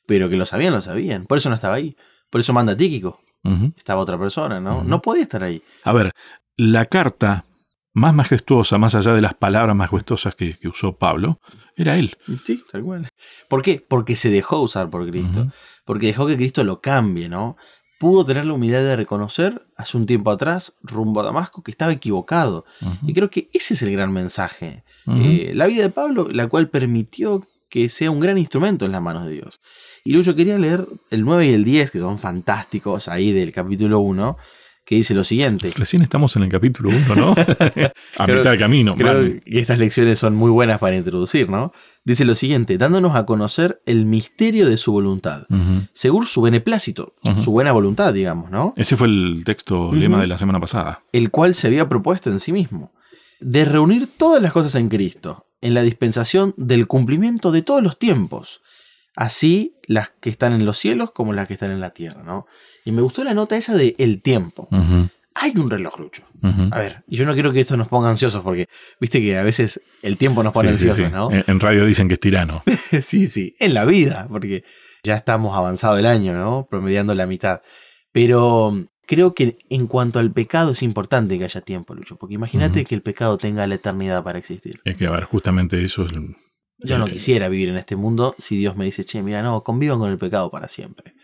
[0.07, 1.27] pero que lo sabían, lo sabían.
[1.27, 1.97] Por eso no estaba ahí.
[2.31, 3.21] Por eso manda Tíquico.
[3.77, 4.83] Estaba otra persona, ¿no?
[4.83, 5.62] No podía estar ahí.
[5.85, 6.11] A ver,
[6.57, 7.45] la carta
[7.93, 11.41] más majestuosa, más allá de las palabras majestuosas que, que usó Pablo,
[11.77, 12.17] era él.
[12.45, 13.09] Sí, tal cual.
[13.49, 13.85] ¿Por qué?
[13.87, 15.51] Porque se dejó usar por Cristo.
[15.85, 17.57] Porque dejó que Cristo lo cambie, ¿no?
[17.99, 21.93] Pudo tener la humildad de reconocer hace un tiempo atrás, rumbo a Damasco, que estaba
[21.93, 22.65] equivocado.
[23.07, 24.85] Y creo que ese es el gran mensaje.
[25.07, 29.03] Eh, la vida de Pablo, la cual permitió que sea un gran instrumento en las
[29.03, 29.61] manos de Dios.
[30.05, 33.53] Y luego yo quería leer el 9 y el 10, que son fantásticos ahí del
[33.53, 34.37] capítulo 1,
[34.87, 35.72] que dice lo siguiente.
[35.77, 37.35] Recién estamos en el capítulo 1, ¿no?
[38.18, 38.94] a mitad de camino.
[38.94, 41.72] Creo que estas lecciones son muy buenas para introducir, ¿no?
[42.05, 45.46] Dice lo siguiente, dándonos a conocer el misterio de su voluntad,
[45.92, 48.75] según su beneplácito, su buena voluntad, digamos, ¿no?
[48.77, 51.03] Ese fue el texto lema de la semana pasada.
[51.12, 52.92] El cual se había propuesto en sí mismo,
[53.40, 57.99] de reunir todas las cosas en Cristo, en la dispensación del cumplimiento de todos los
[57.99, 58.61] tiempos,
[59.16, 62.46] así las que están en los cielos como las que están en la tierra, ¿no?
[62.85, 64.68] Y me gustó la nota esa de el tiempo.
[65.35, 66.22] hay un reloj, Lucho.
[66.70, 68.68] A ver, y yo no quiero que esto nos ponga ansiosos porque
[69.00, 71.31] viste que a veces el tiempo nos pone ansiosos, ¿no?
[71.33, 72.62] En radio dicen que es tirano.
[73.02, 74.62] sí, sí, en la vida, porque
[75.02, 76.66] ya estamos avanzado el año, ¿no?
[76.70, 77.62] Promediando la mitad.
[78.12, 82.85] Pero creo que en cuanto al pecado es importante que haya tiempo, Lucho, porque imagínate
[82.85, 84.81] que el pecado tenga la eternidad para existir.
[84.85, 86.12] Es que, a ver, justamente eso es...
[86.79, 89.99] Yo no quisiera vivir en este mundo si Dios me dice, che, mira, no, convivo
[89.99, 91.15] con el pecado para siempre.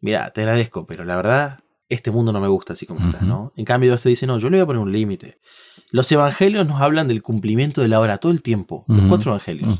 [0.00, 3.52] Mira, te agradezco, pero la verdad este mundo no me gusta así como está, ¿no?
[3.56, 5.38] En cambio, Dios te dice, no, yo le voy a poner un límite.
[5.90, 8.84] Los evangelios nos hablan del cumplimiento de la hora todo el tiempo.
[8.88, 9.78] Los cuatro evangelios.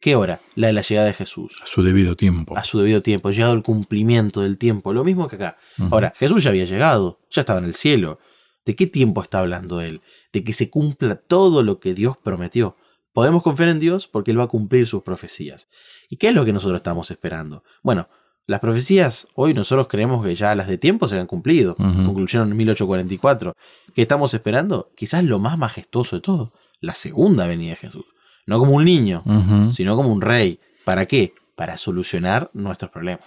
[0.00, 0.40] ¿Qué hora?
[0.54, 1.56] La de la llegada de Jesús.
[1.62, 2.56] A su debido tiempo.
[2.56, 3.30] A su debido tiempo.
[3.30, 4.92] Llegado el cumplimiento del tiempo.
[4.92, 5.56] Lo mismo que acá.
[5.90, 7.18] Ahora, Jesús ya había llegado.
[7.30, 8.18] Ya estaba en el cielo.
[8.66, 10.02] ¿De qué tiempo está hablando él?
[10.32, 12.76] De que se cumpla todo lo que Dios prometió.
[13.12, 15.68] Podemos confiar en Dios porque Él va a cumplir sus profecías.
[16.08, 17.64] ¿Y qué es lo que nosotros estamos esperando?
[17.82, 18.08] Bueno,
[18.48, 22.56] las profecías, hoy nosotros creemos que ya las de tiempo se han cumplido, concluyeron en
[22.56, 23.54] 1844.
[23.94, 24.90] ¿Qué estamos esperando?
[24.96, 28.06] Quizás lo más majestuoso de todo, la segunda venida de Jesús.
[28.46, 29.22] No como un niño,
[29.70, 30.60] sino como un rey.
[30.86, 31.34] ¿Para qué?
[31.56, 33.22] Para solucionar nuestros problemas.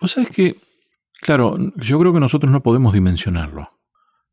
[0.00, 0.56] Vos sabés que,
[1.20, 3.68] claro, yo creo que nosotros no podemos dimensionarlo.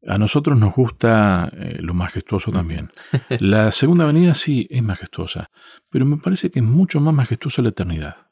[0.07, 2.91] A nosotros nos gusta eh, lo majestuoso también.
[3.39, 5.49] La segunda venida sí es majestuosa,
[5.89, 8.27] pero me parece que es mucho más majestuosa la eternidad.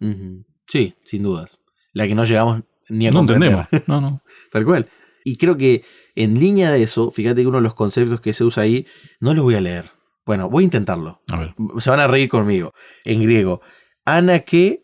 [0.67, 1.61] Sí, sin dudas
[1.93, 3.67] la que no llegamos ni a no entendemos.
[3.87, 4.21] No, no.
[4.51, 4.87] Tal cual.
[5.23, 5.83] Y creo que
[6.15, 8.85] en línea de eso, fíjate que uno de los conceptos que se usa ahí,
[9.19, 9.91] no lo voy a leer.
[10.25, 11.21] Bueno, voy a intentarlo.
[11.29, 11.55] A ver.
[11.79, 12.73] Se van a reír conmigo.
[13.05, 13.61] En griego.
[14.05, 14.83] Anake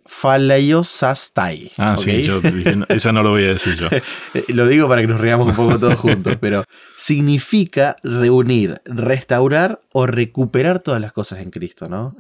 [0.84, 1.71] sastai.
[1.77, 3.88] Ah, sí, yo dije, esa no lo voy a decir yo.
[4.53, 6.63] lo digo para que nos reamos un poco todos juntos, pero
[6.97, 12.15] significa reunir, restaurar o recuperar todas las cosas en Cristo, ¿no?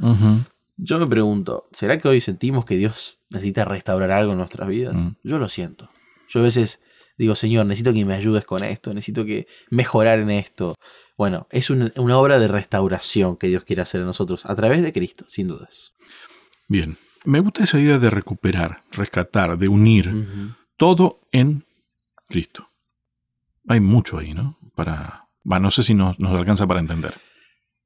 [0.77, 4.93] Yo me pregunto, ¿será que hoy sentimos que Dios necesita restaurar algo en nuestras vidas?
[4.93, 5.15] Mm.
[5.23, 5.89] Yo lo siento.
[6.29, 6.81] Yo a veces
[7.17, 10.75] digo, Señor, necesito que me ayudes con esto, necesito que mejorar en esto.
[11.17, 14.93] Bueno, es una, obra de restauración que Dios quiere hacer en nosotros a través de
[14.93, 15.93] Cristo, sin dudas.
[16.67, 21.63] Bien, me gusta esa idea de recuperar, rescatar, de unir todo en
[22.27, 22.67] Cristo.
[23.67, 24.57] Hay mucho ahí, ¿no?
[24.75, 27.13] Para, no sé si nos alcanza para entender.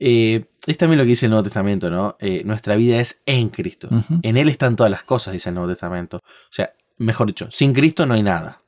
[0.03, 2.17] Eh, es también lo que dice el Nuevo Testamento, ¿no?
[2.19, 3.87] Eh, nuestra vida es en Cristo.
[4.23, 6.17] En Él están todas las cosas, dice el Nuevo Testamento.
[6.17, 8.63] O sea, mejor dicho, sin Cristo no hay nada.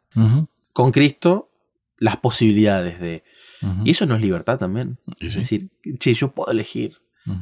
[0.74, 1.50] Con Cristo,
[1.98, 3.24] las posibilidades de...
[3.84, 5.00] Y eso no es libertad también.
[5.20, 6.98] Es decir, che, yo puedo elegir.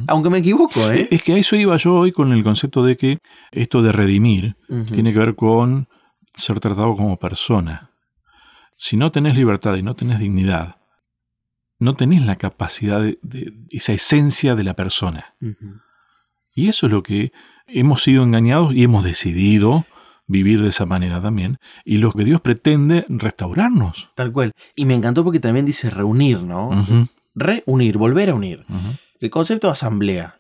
[0.08, 1.08] Aunque me equivoco, ¿eh?
[1.12, 3.18] Es que a eso iba yo hoy con el concepto de que
[3.52, 4.56] esto de redimir
[4.92, 5.88] tiene que ver con
[6.34, 7.92] ser tratado como persona.
[8.76, 10.78] Si no tenés libertad y no tenés dignidad,
[11.80, 15.36] no tenés la capacidad de, esa esencia de la persona.
[16.54, 17.32] Y eso es lo que
[17.68, 19.86] hemos sido engañados y hemos decidido
[20.28, 21.58] vivir de esa manera también.
[21.84, 24.12] Y lo que Dios pretende restaurarnos.
[24.16, 24.52] Tal cual.
[24.76, 26.70] Y me encantó porque también dice reunir, ¿no?
[27.36, 28.66] Reunir, volver a unir.
[29.22, 30.40] El concepto de asamblea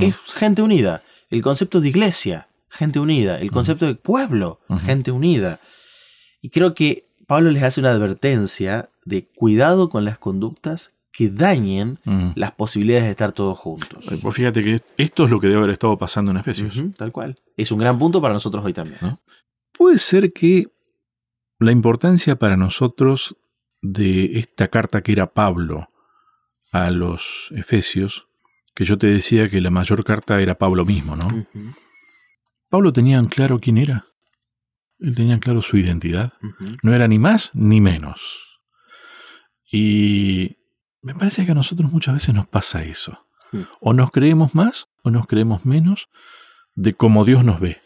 [0.00, 1.02] es gente unida.
[1.30, 3.40] El concepto de iglesia, gente unida.
[3.40, 5.60] El concepto de pueblo, gente unida.
[6.42, 12.00] Y creo que Pablo les hace una advertencia de cuidado con las conductas que dañen
[12.34, 14.04] las posibilidades de estar todos juntos.
[14.20, 16.74] Pues fíjate que esto es lo que debe haber estado pasando en Efesios.
[16.96, 17.38] tal cual.
[17.56, 19.18] Es un gran punto para nosotros hoy también.
[19.72, 20.66] Puede ser que
[21.60, 23.36] la importancia para nosotros
[23.82, 25.88] de esta carta que era Pablo
[26.84, 28.28] a los Efesios,
[28.74, 31.46] que yo te decía que la mayor carta era Pablo mismo, ¿no?
[32.68, 34.04] Pablo tenía en claro quién era.
[34.98, 36.32] Él tenía claro su identidad.
[36.82, 38.60] No era ni más ni menos.
[39.70, 40.56] Y
[41.02, 43.18] me parece que a nosotros muchas veces nos pasa eso.
[43.80, 46.08] O nos creemos más o nos creemos menos
[46.74, 47.80] de cómo Dios nos ve.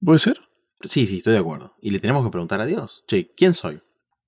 [0.00, 0.40] ¿Puede ser?
[0.82, 1.74] Sí, sí, estoy de acuerdo.
[1.80, 3.80] Y le tenemos que preguntar a Dios, che, ¿quién soy?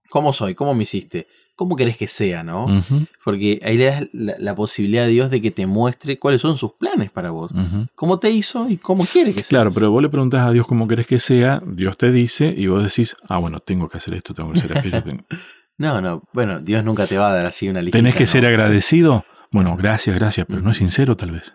[0.09, 0.55] ¿Cómo soy?
[0.55, 1.29] ¿Cómo me hiciste?
[1.57, 2.66] ¿Cómo querés que sea, no?
[3.25, 6.73] Porque ahí le das la, posibilidad a Dios de que te muestre cuáles son sus
[6.73, 7.51] planes para vos.
[7.95, 9.49] Cómo te hizo y cómo quiere que sea.
[9.49, 12.66] Claro, pero vos le preguntás a Dios cómo querés que sea, Dios te dice y
[12.66, 15.03] vos decís, ah, bueno, tengo que hacer esto, tengo que hacer aquello.
[15.79, 17.99] No, no, bueno, Dios nunca te va a dar así una lista.
[17.99, 19.27] ¿Tenés que ser agradecido?
[19.53, 21.55] Bueno, gracias, gracias, pero no es sincero tal vez,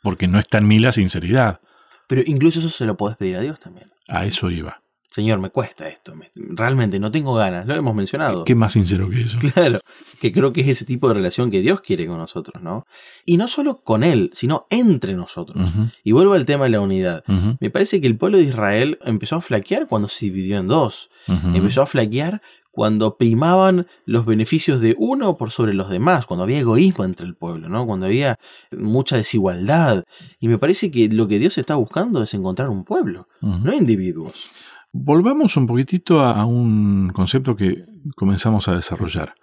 [0.00, 1.60] Porque no está en mí la sinceridad.
[2.06, 3.90] Pero incluso eso se lo podés pedir a Dios también.
[4.06, 4.80] A eso iba.
[5.10, 8.44] Señor, me cuesta esto, realmente no tengo ganas, lo hemos mencionado.
[8.44, 9.38] ¿Qué más sincero que eso?
[9.54, 9.80] Claro,
[10.20, 12.86] que creo que es ese tipo de relación que Dios quiere con nosotros, ¿no?
[13.24, 15.70] Y no solo con Él, sino entre nosotros.
[16.04, 17.24] Y vuelvo al tema de la unidad.
[17.60, 21.08] Me parece que el pueblo de Israel empezó a flaquear cuando se dividió en dos.
[21.26, 26.60] Empezó a flaquear cuando primaban los beneficios de uno por sobre los demás, cuando había
[26.60, 27.84] egoísmo entre el pueblo, ¿no?
[27.86, 28.38] cuando había
[28.70, 30.04] mucha desigualdad.
[30.38, 34.50] Y me parece que lo que Dios está buscando es encontrar un pueblo, no individuos.
[34.92, 37.84] Volvamos un poquitito a un concepto que
[38.16, 39.34] comenzamos a desarrollar.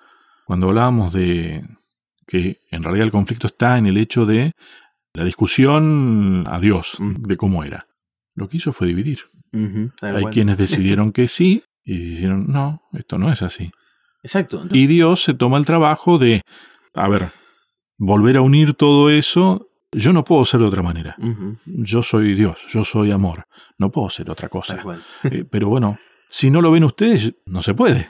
[0.46, 1.64] cuando hablábamos de
[2.28, 4.52] que en realidad el conflicto está en el hecho de
[5.14, 7.88] la discusión a Dios, de cómo era.
[8.36, 9.20] Lo que hizo fue dividir.
[10.02, 13.72] Hay quienes decidieron que sí y dijeron, no, esto no es así.
[14.24, 14.66] Exacto.
[14.72, 16.42] Y Dios se toma el trabajo de,
[16.94, 17.30] a ver,
[17.98, 19.70] volver a unir todo eso.
[19.92, 21.16] Yo no puedo ser de otra manera.
[21.66, 23.46] Yo soy Dios, yo soy amor.
[23.78, 24.84] No puedo ser otra cosa.
[25.24, 25.98] Eh, pero bueno,
[26.30, 28.10] si no lo ven ustedes, no se puede.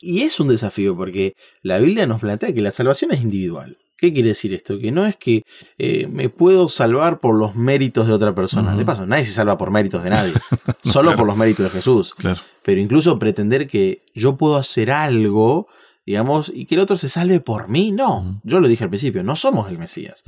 [0.00, 3.78] Y es un desafío porque la Biblia nos plantea que la salvación es individual.
[3.96, 4.80] ¿Qué quiere decir esto?
[4.80, 5.42] Que no es que
[5.78, 8.74] eh, me puedo salvar por los méritos de otra persona.
[8.74, 10.32] De paso, nadie se salva por méritos de nadie.
[10.82, 12.12] solo por los méritos de Jesús.
[12.14, 12.40] Claro.
[12.64, 15.68] Pero incluso pretender que yo puedo hacer algo,
[16.04, 18.40] digamos, y que el otro se salve por mí, no.
[18.42, 20.24] Yo lo dije al principio, no somos el Mesías.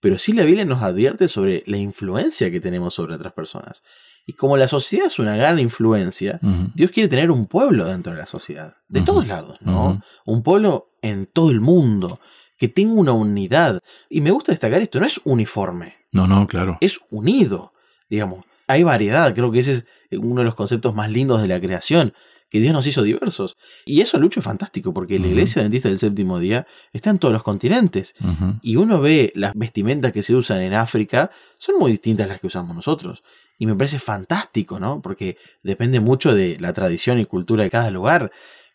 [0.00, 3.82] Pero sí la Biblia nos advierte sobre la influencia que tenemos sobre otras personas.
[4.26, 6.40] Y como la sociedad es una gran influencia,
[6.74, 10.02] Dios quiere tener un pueblo dentro de la sociedad, de todos lados, ¿no?
[10.24, 12.20] Un pueblo en todo el mundo
[12.56, 13.80] que tenga una unidad.
[14.08, 15.96] Y me gusta destacar esto, no es uniforme.
[16.12, 16.78] No, no, claro.
[16.80, 17.72] Es unido,
[18.08, 18.44] digamos.
[18.66, 22.14] Hay variedad, creo que ese es uno de los conceptos más lindos de la creación,
[22.50, 23.56] que Dios nos hizo diversos.
[23.86, 27.32] Y eso, Lucho, es fantástico, porque la iglesia adventista del séptimo día está en todos
[27.32, 28.14] los continentes.
[28.60, 32.40] Y uno ve las vestimentas que se usan en África, son muy distintas a las
[32.40, 33.22] que usamos nosotros.
[33.58, 35.00] Y me parece fantástico, ¿no?
[35.00, 38.32] Porque depende mucho de la tradición y cultura de cada lugar.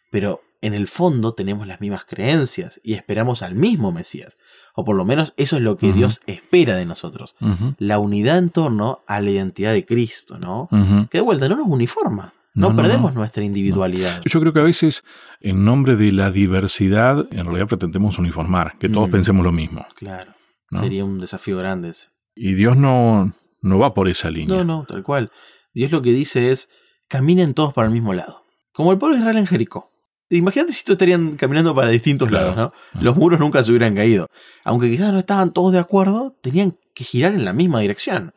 [0.10, 4.38] Pero en el fondo tenemos las mismas creencias y esperamos al mismo Mesías.
[4.74, 7.36] O por lo menos eso es lo que Dios espera de nosotros.
[7.78, 10.70] La unidad en torno a la identidad de Cristo, ¿no?
[11.12, 12.34] Que de vuelta no nos uniforma.
[12.56, 14.22] No, perdemos nuestra individualidad.
[14.26, 15.04] Yo creo que a veces,
[15.42, 19.12] en nombre de la diversidad, en realidad pretendemos uniformar, que todos mm.
[19.12, 19.86] pensemos lo mismo.
[19.96, 20.34] Claro.
[20.72, 22.08] Sería un desafío grande ese.
[22.34, 23.32] Y Dios no,
[23.62, 24.58] no va por esa línea.
[24.58, 25.32] No, no, tal cual.
[25.74, 26.70] Dios lo que dice es,
[27.10, 28.44] caminen todos para el mismo lado.
[28.74, 29.88] Como el pueblo de Israel en Jericó.
[30.30, 32.74] Imagínate si todos estarían caminando para distintos lados, ¿no?
[33.00, 34.28] Los muros nunca se hubieran caído.
[34.64, 38.34] Aunque quizás no estaban todos de acuerdo, tenían que girar en la misma dirección.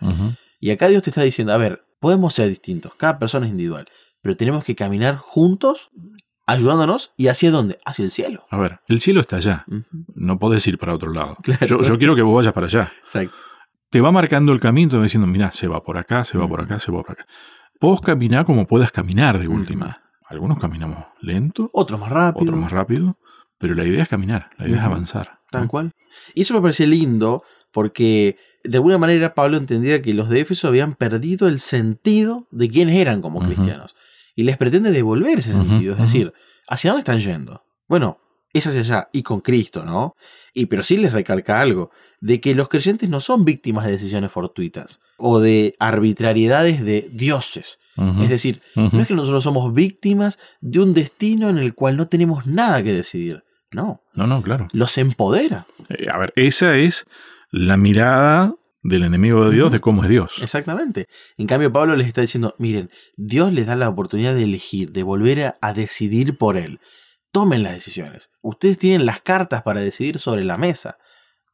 [0.61, 3.89] Y acá Dios te está diciendo, a ver, podemos ser distintos, cada persona es individual,
[4.21, 5.91] pero tenemos que caminar juntos,
[6.47, 7.79] ayudándonos, y hacia dónde?
[7.85, 8.45] Hacia el cielo.
[8.51, 9.65] A ver, el cielo está allá,
[10.15, 11.37] no podés ir para otro lado.
[11.67, 12.93] Yo, quiero que vos vayas para allá.
[13.03, 13.37] Exacto.
[13.91, 16.47] Te va marcando el camino, te va diciendo, mira, se va por acá, se va
[16.47, 17.27] por acá, se va por acá.
[17.81, 20.03] Vos caminar como puedas caminar de última.
[20.27, 21.71] Algunos caminamos lento.
[21.73, 22.43] Otros más rápido.
[22.43, 23.17] Otros más rápido.
[23.57, 25.41] Pero la idea es caminar, la idea es avanzar.
[25.51, 25.93] Tal cual.
[26.35, 27.43] Y eso me parece lindo
[27.73, 32.69] porque de alguna manera Pablo entendía que los de Éfeso habían perdido el sentido de
[32.69, 33.97] quiénes eran como cristianos.
[34.39, 35.95] Y les pretende devolver ese sentido.
[35.95, 36.33] Es decir,
[36.69, 37.65] ¿hacia dónde están yendo?
[37.89, 38.21] Bueno,
[38.53, 40.15] es hacia allá y con Cristo, ¿no?
[40.55, 44.31] Y pero sí les recalca algo, de que los creyentes no son víctimas de decisiones
[44.31, 47.81] fortuitas o de arbitrariedades de dioses.
[48.23, 52.07] Es decir, no es que nosotros somos víctimas de un destino en el cual no
[52.07, 53.43] tenemos nada que decidir.
[53.73, 54.05] No.
[54.15, 54.69] No, no, claro.
[54.71, 55.67] Los empodera.
[55.89, 57.07] Eh, a ver, esa es
[57.51, 60.35] la mirada del enemigo de Dios de cómo es Dios.
[60.41, 61.07] Exactamente.
[61.37, 65.03] En cambio, Pablo les está diciendo, miren, Dios les da la oportunidad de elegir, de
[65.03, 66.81] volver a decidir por Él
[67.33, 68.31] tomen las decisiones.
[68.43, 70.99] Ustedes tienen las cartas para decidir sobre la mesa.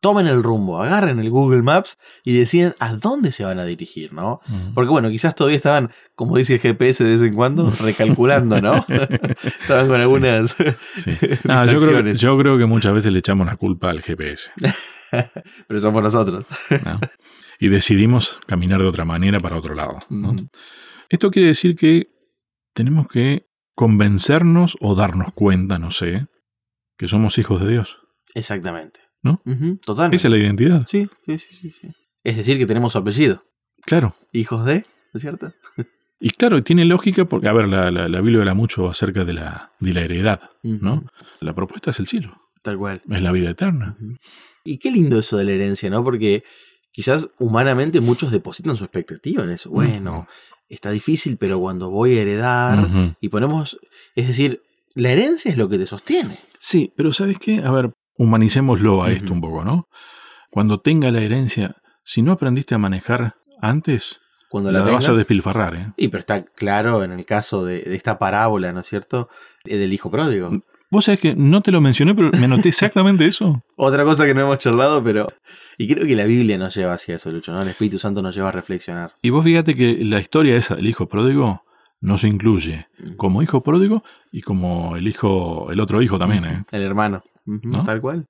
[0.04, 4.12] Tomen el rumbo, agarren el Google Maps y deciden a dónde se van a dirigir,
[4.12, 4.42] ¿no?
[4.74, 8.84] Porque bueno, quizás todavía estaban, como dice el GPS de vez en cuando, recalculando, ¿no?
[9.62, 10.58] estaban con algunas...
[10.58, 14.50] yo, creo, yo, creo, que muchas veces le echamos la culpa al GPS.
[15.68, 16.44] Pero somos nosotros.
[17.58, 20.00] Y decidimos caminar de otra manera para otro lado.
[21.08, 22.08] Esto quiere decir que
[22.74, 26.26] tenemos que convencernos o darnos cuenta, no sé,
[26.98, 28.00] que somos hijos de Dios.
[28.34, 29.03] Exactamente.
[29.24, 29.42] ¿No?
[29.84, 30.16] totalmente.
[30.16, 30.86] Esa es la identidad.
[30.88, 31.88] Sí, sí, sí, sí,
[32.22, 33.42] Es decir, que tenemos apellido.
[33.84, 34.14] Claro.
[34.32, 34.80] Hijos de,
[35.12, 35.52] ¿no es cierto?
[36.20, 39.72] Y claro, tiene lógica porque, a ver, la, la, Biblia habla mucho acerca de la,
[39.80, 41.04] de la heredad, ¿no?
[41.40, 42.38] La propuesta es el cielo.
[42.62, 43.02] Tal cual.
[43.10, 43.98] Es la vida eterna.
[44.64, 46.02] Y qué lindo eso de la herencia, ¿no?
[46.02, 46.42] Porque
[46.92, 49.68] quizás humanamente muchos depositan su expectativa en eso.
[49.68, 50.26] Bueno,
[50.68, 52.86] está difícil, pero cuando voy a heredar
[53.20, 53.78] y ponemos,
[54.14, 54.62] es decir,
[54.94, 56.38] la herencia es lo que te sostiene.
[56.58, 57.58] Sí, pero ¿sabes qué?
[57.58, 59.88] A ver, humanicémoslo a esto un poco, ¿no?
[60.50, 65.74] Cuando tenga la herencia, si no aprendiste a manejar antes, cuando la, vas a despilfarrar,
[65.74, 65.86] ¿eh?
[65.98, 69.28] Sí, pero está claro en el caso de, de esta parábola, ¿no es cierto?
[69.64, 70.50] Del hijo pródigo.
[70.94, 73.64] Vos sabés que no te lo mencioné, pero me anoté exactamente eso.
[73.76, 75.26] Otra cosa que no hemos charlado, pero.
[75.76, 77.62] Y creo que la Biblia nos lleva hacia eso, Lucho, ¿no?
[77.62, 79.12] El Espíritu Santo nos lleva a reflexionar.
[79.20, 81.63] Y vos fíjate que la historia esa del hijo pródigo
[82.04, 82.86] no se incluye
[83.16, 86.62] como hijo pródigo y como el hijo, el otro hijo también, ¿eh?
[86.70, 87.22] El hermano.
[87.86, 88.28] Tal cual.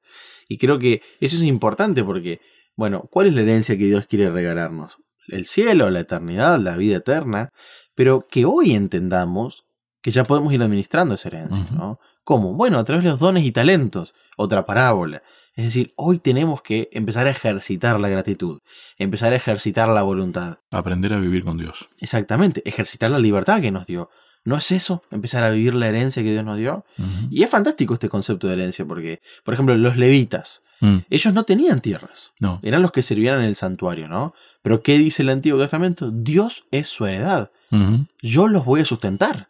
[0.48, 2.40] Y creo que eso es importante porque,
[2.76, 4.96] bueno, ¿cuál es la herencia que Dios quiere regalarnos?
[5.26, 7.50] El cielo, la eternidad, la vida eterna.
[7.96, 9.64] Pero que hoy entendamos
[10.02, 11.98] que ya podemos ir administrando esa herencia, ¿no?
[12.22, 12.54] ¿Cómo?
[12.54, 14.14] Bueno, a través de los dones y talentos.
[14.36, 15.22] Otra parábola.
[15.56, 18.60] Es decir, hoy tenemos que empezar a ejercitar la gratitud,
[18.98, 20.58] empezar a ejercitar la voluntad.
[20.70, 21.86] Aprender a vivir con Dios.
[22.00, 24.10] Exactamente, ejercitar la libertad que nos dio.
[24.44, 25.02] ¿No es eso?
[25.10, 26.84] Empezar a vivir la herencia que Dios nos dio.
[27.30, 30.98] Y es fantástico este concepto de herencia porque, por ejemplo, los levitas, mm.
[31.08, 32.32] ellos no tenían tierras.
[32.40, 32.60] No.
[32.62, 34.34] Eran los que servían en el santuario, ¿no?
[34.60, 36.10] Pero ¿qué dice el Antiguo Testamento?
[36.10, 37.52] Dios es su heredad.
[38.20, 39.48] Yo los voy a sustentar.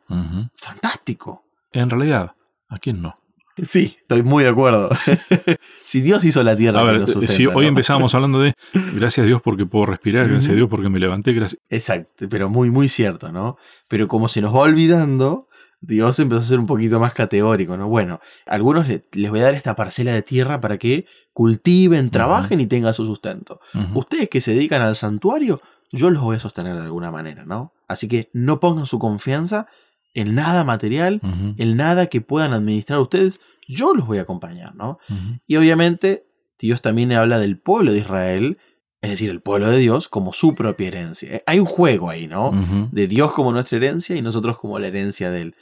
[0.56, 1.44] Fantástico.
[1.72, 2.32] En realidad,
[2.68, 3.18] ¿a quién no?
[3.62, 4.90] Sí, estoy muy de acuerdo.
[5.84, 8.54] si Dios hizo la tierra, a ver, si hoy empezábamos hablando de
[8.94, 11.60] gracias a Dios porque puedo respirar, gracias a Dios porque me levanté, gracias.
[11.70, 13.56] Exacto, pero muy, muy cierto, ¿no?
[13.88, 15.48] Pero como se nos va olvidando,
[15.80, 17.88] Dios empezó a ser un poquito más categórico, ¿no?
[17.88, 22.60] Bueno, a algunos les voy a dar esta parcela de tierra para que cultiven, trabajen
[22.60, 23.60] y tengan su sustento.
[23.94, 25.60] Ustedes que se dedican al santuario,
[25.92, 27.72] yo los voy a sostener de alguna manera, ¿no?
[27.86, 29.68] Así que no pongan su confianza
[30.14, 31.20] en nada material,
[31.56, 34.98] en nada que puedan administrar ustedes, yo los voy a acompañar, ¿no?
[35.46, 36.26] Y obviamente
[36.58, 38.58] Dios también habla del pueblo de Israel,
[39.02, 41.42] es decir, el pueblo de Dios como su propia herencia.
[41.46, 42.52] Hay un juego ahí, ¿no?
[42.90, 45.56] De Dios como nuestra herencia y nosotros como la herencia de Él.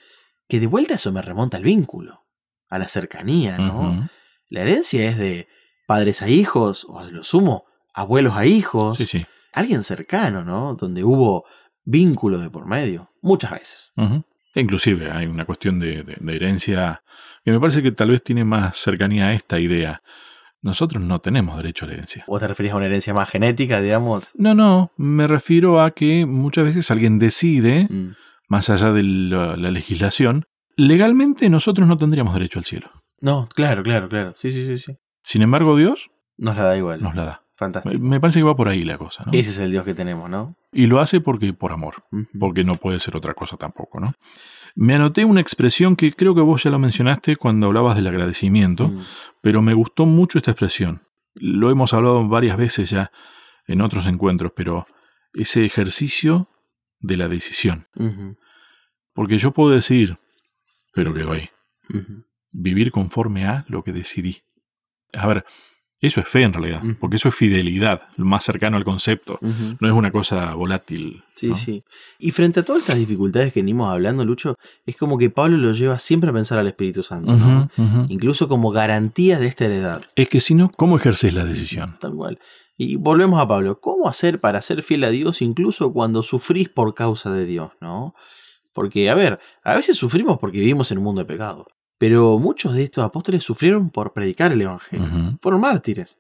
[0.49, 2.27] Que de vuelta eso me remonta al vínculo,
[2.69, 4.09] a la cercanía, ¿no?
[4.49, 5.49] La herencia es de
[5.87, 8.99] padres a hijos, o a lo sumo, abuelos a hijos.
[8.99, 9.27] Sí, sí.
[9.53, 10.75] Alguien cercano, ¿no?
[10.75, 11.45] Donde hubo
[11.85, 13.93] vínculo de por medio, muchas veces.
[14.55, 17.03] Inclusive hay una cuestión de, herencia
[17.45, 20.03] que me parece que tal vez tiene más cercanía a esta idea.
[20.61, 22.25] Nosotros no tenemos derecho a la herencia.
[22.29, 24.33] ¿O te referís a una herencia más genética, digamos?
[24.37, 28.15] No, no, me refiero a que muchas veces alguien decide, mm.
[28.49, 30.45] más allá de la, legislación,
[30.77, 32.91] legalmente nosotros no tendríamos derecho al cielo.
[33.21, 34.35] No, claro, claro, claro.
[34.37, 34.97] Sí, sí, sí, sí.
[35.23, 37.03] Sin embargo, Dios nos la da igual.
[37.03, 37.42] Nos la da.
[37.63, 37.99] Fantástico.
[37.99, 39.33] Me parece que va por ahí la cosa, ¿no?
[39.33, 40.57] Ese es el Dios que tenemos, ¿no?
[40.73, 41.95] Y lo hace porque por amor,
[42.39, 44.15] porque no puede ser otra cosa tampoco, ¿no?
[44.75, 48.89] Me anoté una expresión que creo que vos ya lo mencionaste cuando hablabas del agradecimiento,
[48.89, 49.03] mm.
[49.43, 51.03] pero me gustó mucho esta expresión.
[51.35, 53.13] Lo hemos hablado varias veces ya
[53.67, 54.87] en otros encuentros, pero
[55.35, 56.49] ese ejercicio
[57.01, 57.85] de la decisión.
[59.13, 60.17] Porque yo puedo decir,
[60.95, 61.51] pero que ahí,
[62.51, 64.43] vivir conforme a lo que decidí.
[65.13, 65.45] A ver,
[66.09, 69.39] eso es fe en realidad, porque eso es fidelidad, lo más cercano al concepto.
[69.41, 71.23] No es una cosa volátil.
[71.35, 71.85] Sí, sí.
[72.19, 75.73] Y frente a todas estas dificultades que venimos hablando, Lucho, es como que Pablo lo
[75.73, 77.71] lleva siempre a pensar al Espíritu Santo, ¿no?
[78.09, 80.03] Incluso como garantía de esta heredad.
[80.17, 81.97] Es que si no, ¿cómo ejerces la decisión?
[82.01, 82.39] Tal cual.
[82.77, 83.79] Y volvemos a Pablo.
[83.81, 88.15] ¿Cómo hacer para ser fiel a Dios incluso cuando sufrís por causa de Dios, no?
[88.73, 91.67] Porque, a ver, a veces sufrimos porque vivimos en un mundo de pecado.
[92.03, 95.07] Pero muchos de estos apóstoles sufrieron por predicar el Evangelio.
[95.41, 96.17] Fueron mártires.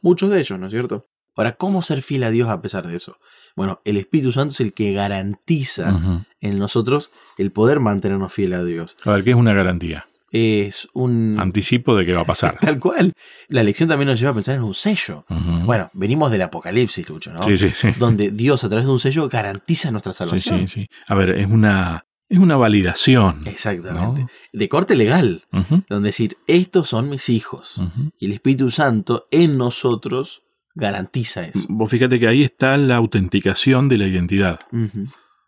[0.00, 1.06] Muchos de ellos, ¿no es cierto?
[1.34, 3.18] Ahora, ¿cómo ser fiel a Dios a pesar de eso?
[3.56, 8.64] Bueno, el Espíritu Santo es el que garantiza en nosotros el poder mantenernos fieles a
[8.64, 8.96] Dios.
[9.04, 10.04] A ver, ¿qué es una garantía?
[10.30, 11.34] Es un...
[11.40, 12.56] Anticipo de qué va a pasar.
[12.60, 13.12] Tal cual.
[13.48, 15.24] La lección también nos lleva a pensar en un sello.
[15.64, 17.42] Bueno, venimos del Apocalipsis, Lucho, ¿no?
[17.42, 17.88] Sí, sí, sí.
[17.98, 20.60] Donde Dios a través de un sello garantiza nuestra salvación.
[20.60, 20.88] Sí, sí, sí.
[21.08, 23.42] A ver, es una es una validación.
[23.46, 24.26] Exactamente.
[24.52, 25.44] De corte legal.
[25.88, 27.80] Donde decir, estos son mis hijos.
[28.18, 30.42] Y el Espíritu Santo en nosotros
[30.74, 31.60] garantiza eso.
[31.68, 34.60] Vos fíjate que ahí está la autenticación de la identidad.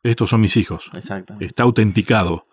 [0.03, 0.91] Estos son mis hijos.
[0.95, 1.47] Exactamente.
[1.47, 2.47] Está autenticado.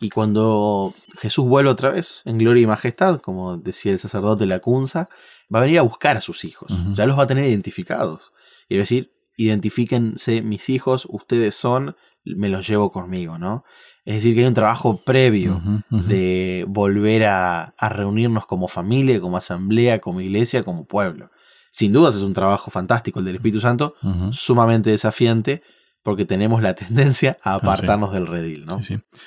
[0.00, 4.58] Y cuando Jesús vuelve otra vez en gloria y majestad, como decía el sacerdote la
[4.58, 5.08] Cunza,
[5.54, 6.72] va a venir a buscar a sus hijos.
[6.94, 8.32] Ya los va a tener identificados.
[8.68, 13.64] Y va a decir, identifíquense mis hijos, ustedes son me los llevo conmigo, ¿no?
[14.04, 15.60] Es decir, que hay un trabajo previo
[15.90, 21.30] de volver a, reunirnos como familia, como asamblea, como iglesia, como pueblo.
[21.70, 23.94] Sin dudas es un trabajo fantástico el del Espíritu Santo,
[24.30, 25.62] sumamente desafiante,
[26.02, 28.80] porque tenemos la tendencia a ah, apartarnos del redil, ¿no?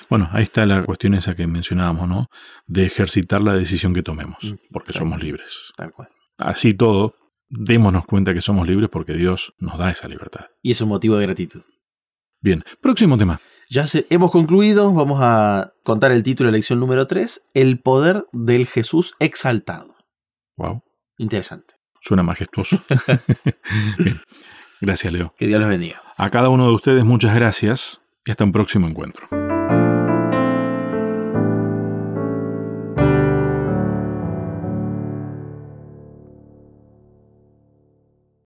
[0.08, 2.30] Bueno, ahí está la cuestión esa que mencionábamos, ¿no?
[2.66, 5.72] De ejercitar la decisión que tomemos, mm, porque somos libres.
[5.76, 6.08] Tal cual.
[6.38, 7.16] Así todo,
[7.50, 10.46] démonos cuenta que somos libres porque Dios nos da esa libertad.
[10.62, 11.62] Y es un motivo de gratitud.
[12.40, 13.40] Bien, próximo tema.
[13.70, 18.26] Ya hemos concluido, vamos a contar el título de la lección número 3, El poder
[18.32, 19.94] del Jesús exaltado.
[20.56, 20.82] Wow.
[21.18, 21.74] Interesante.
[22.00, 22.80] Suena majestuoso.
[23.98, 24.20] Bien.
[24.80, 25.34] Gracias, Leo.
[25.36, 26.02] Que Dios los bendiga.
[26.16, 29.47] A cada uno de ustedes muchas gracias y hasta un próximo encuentro.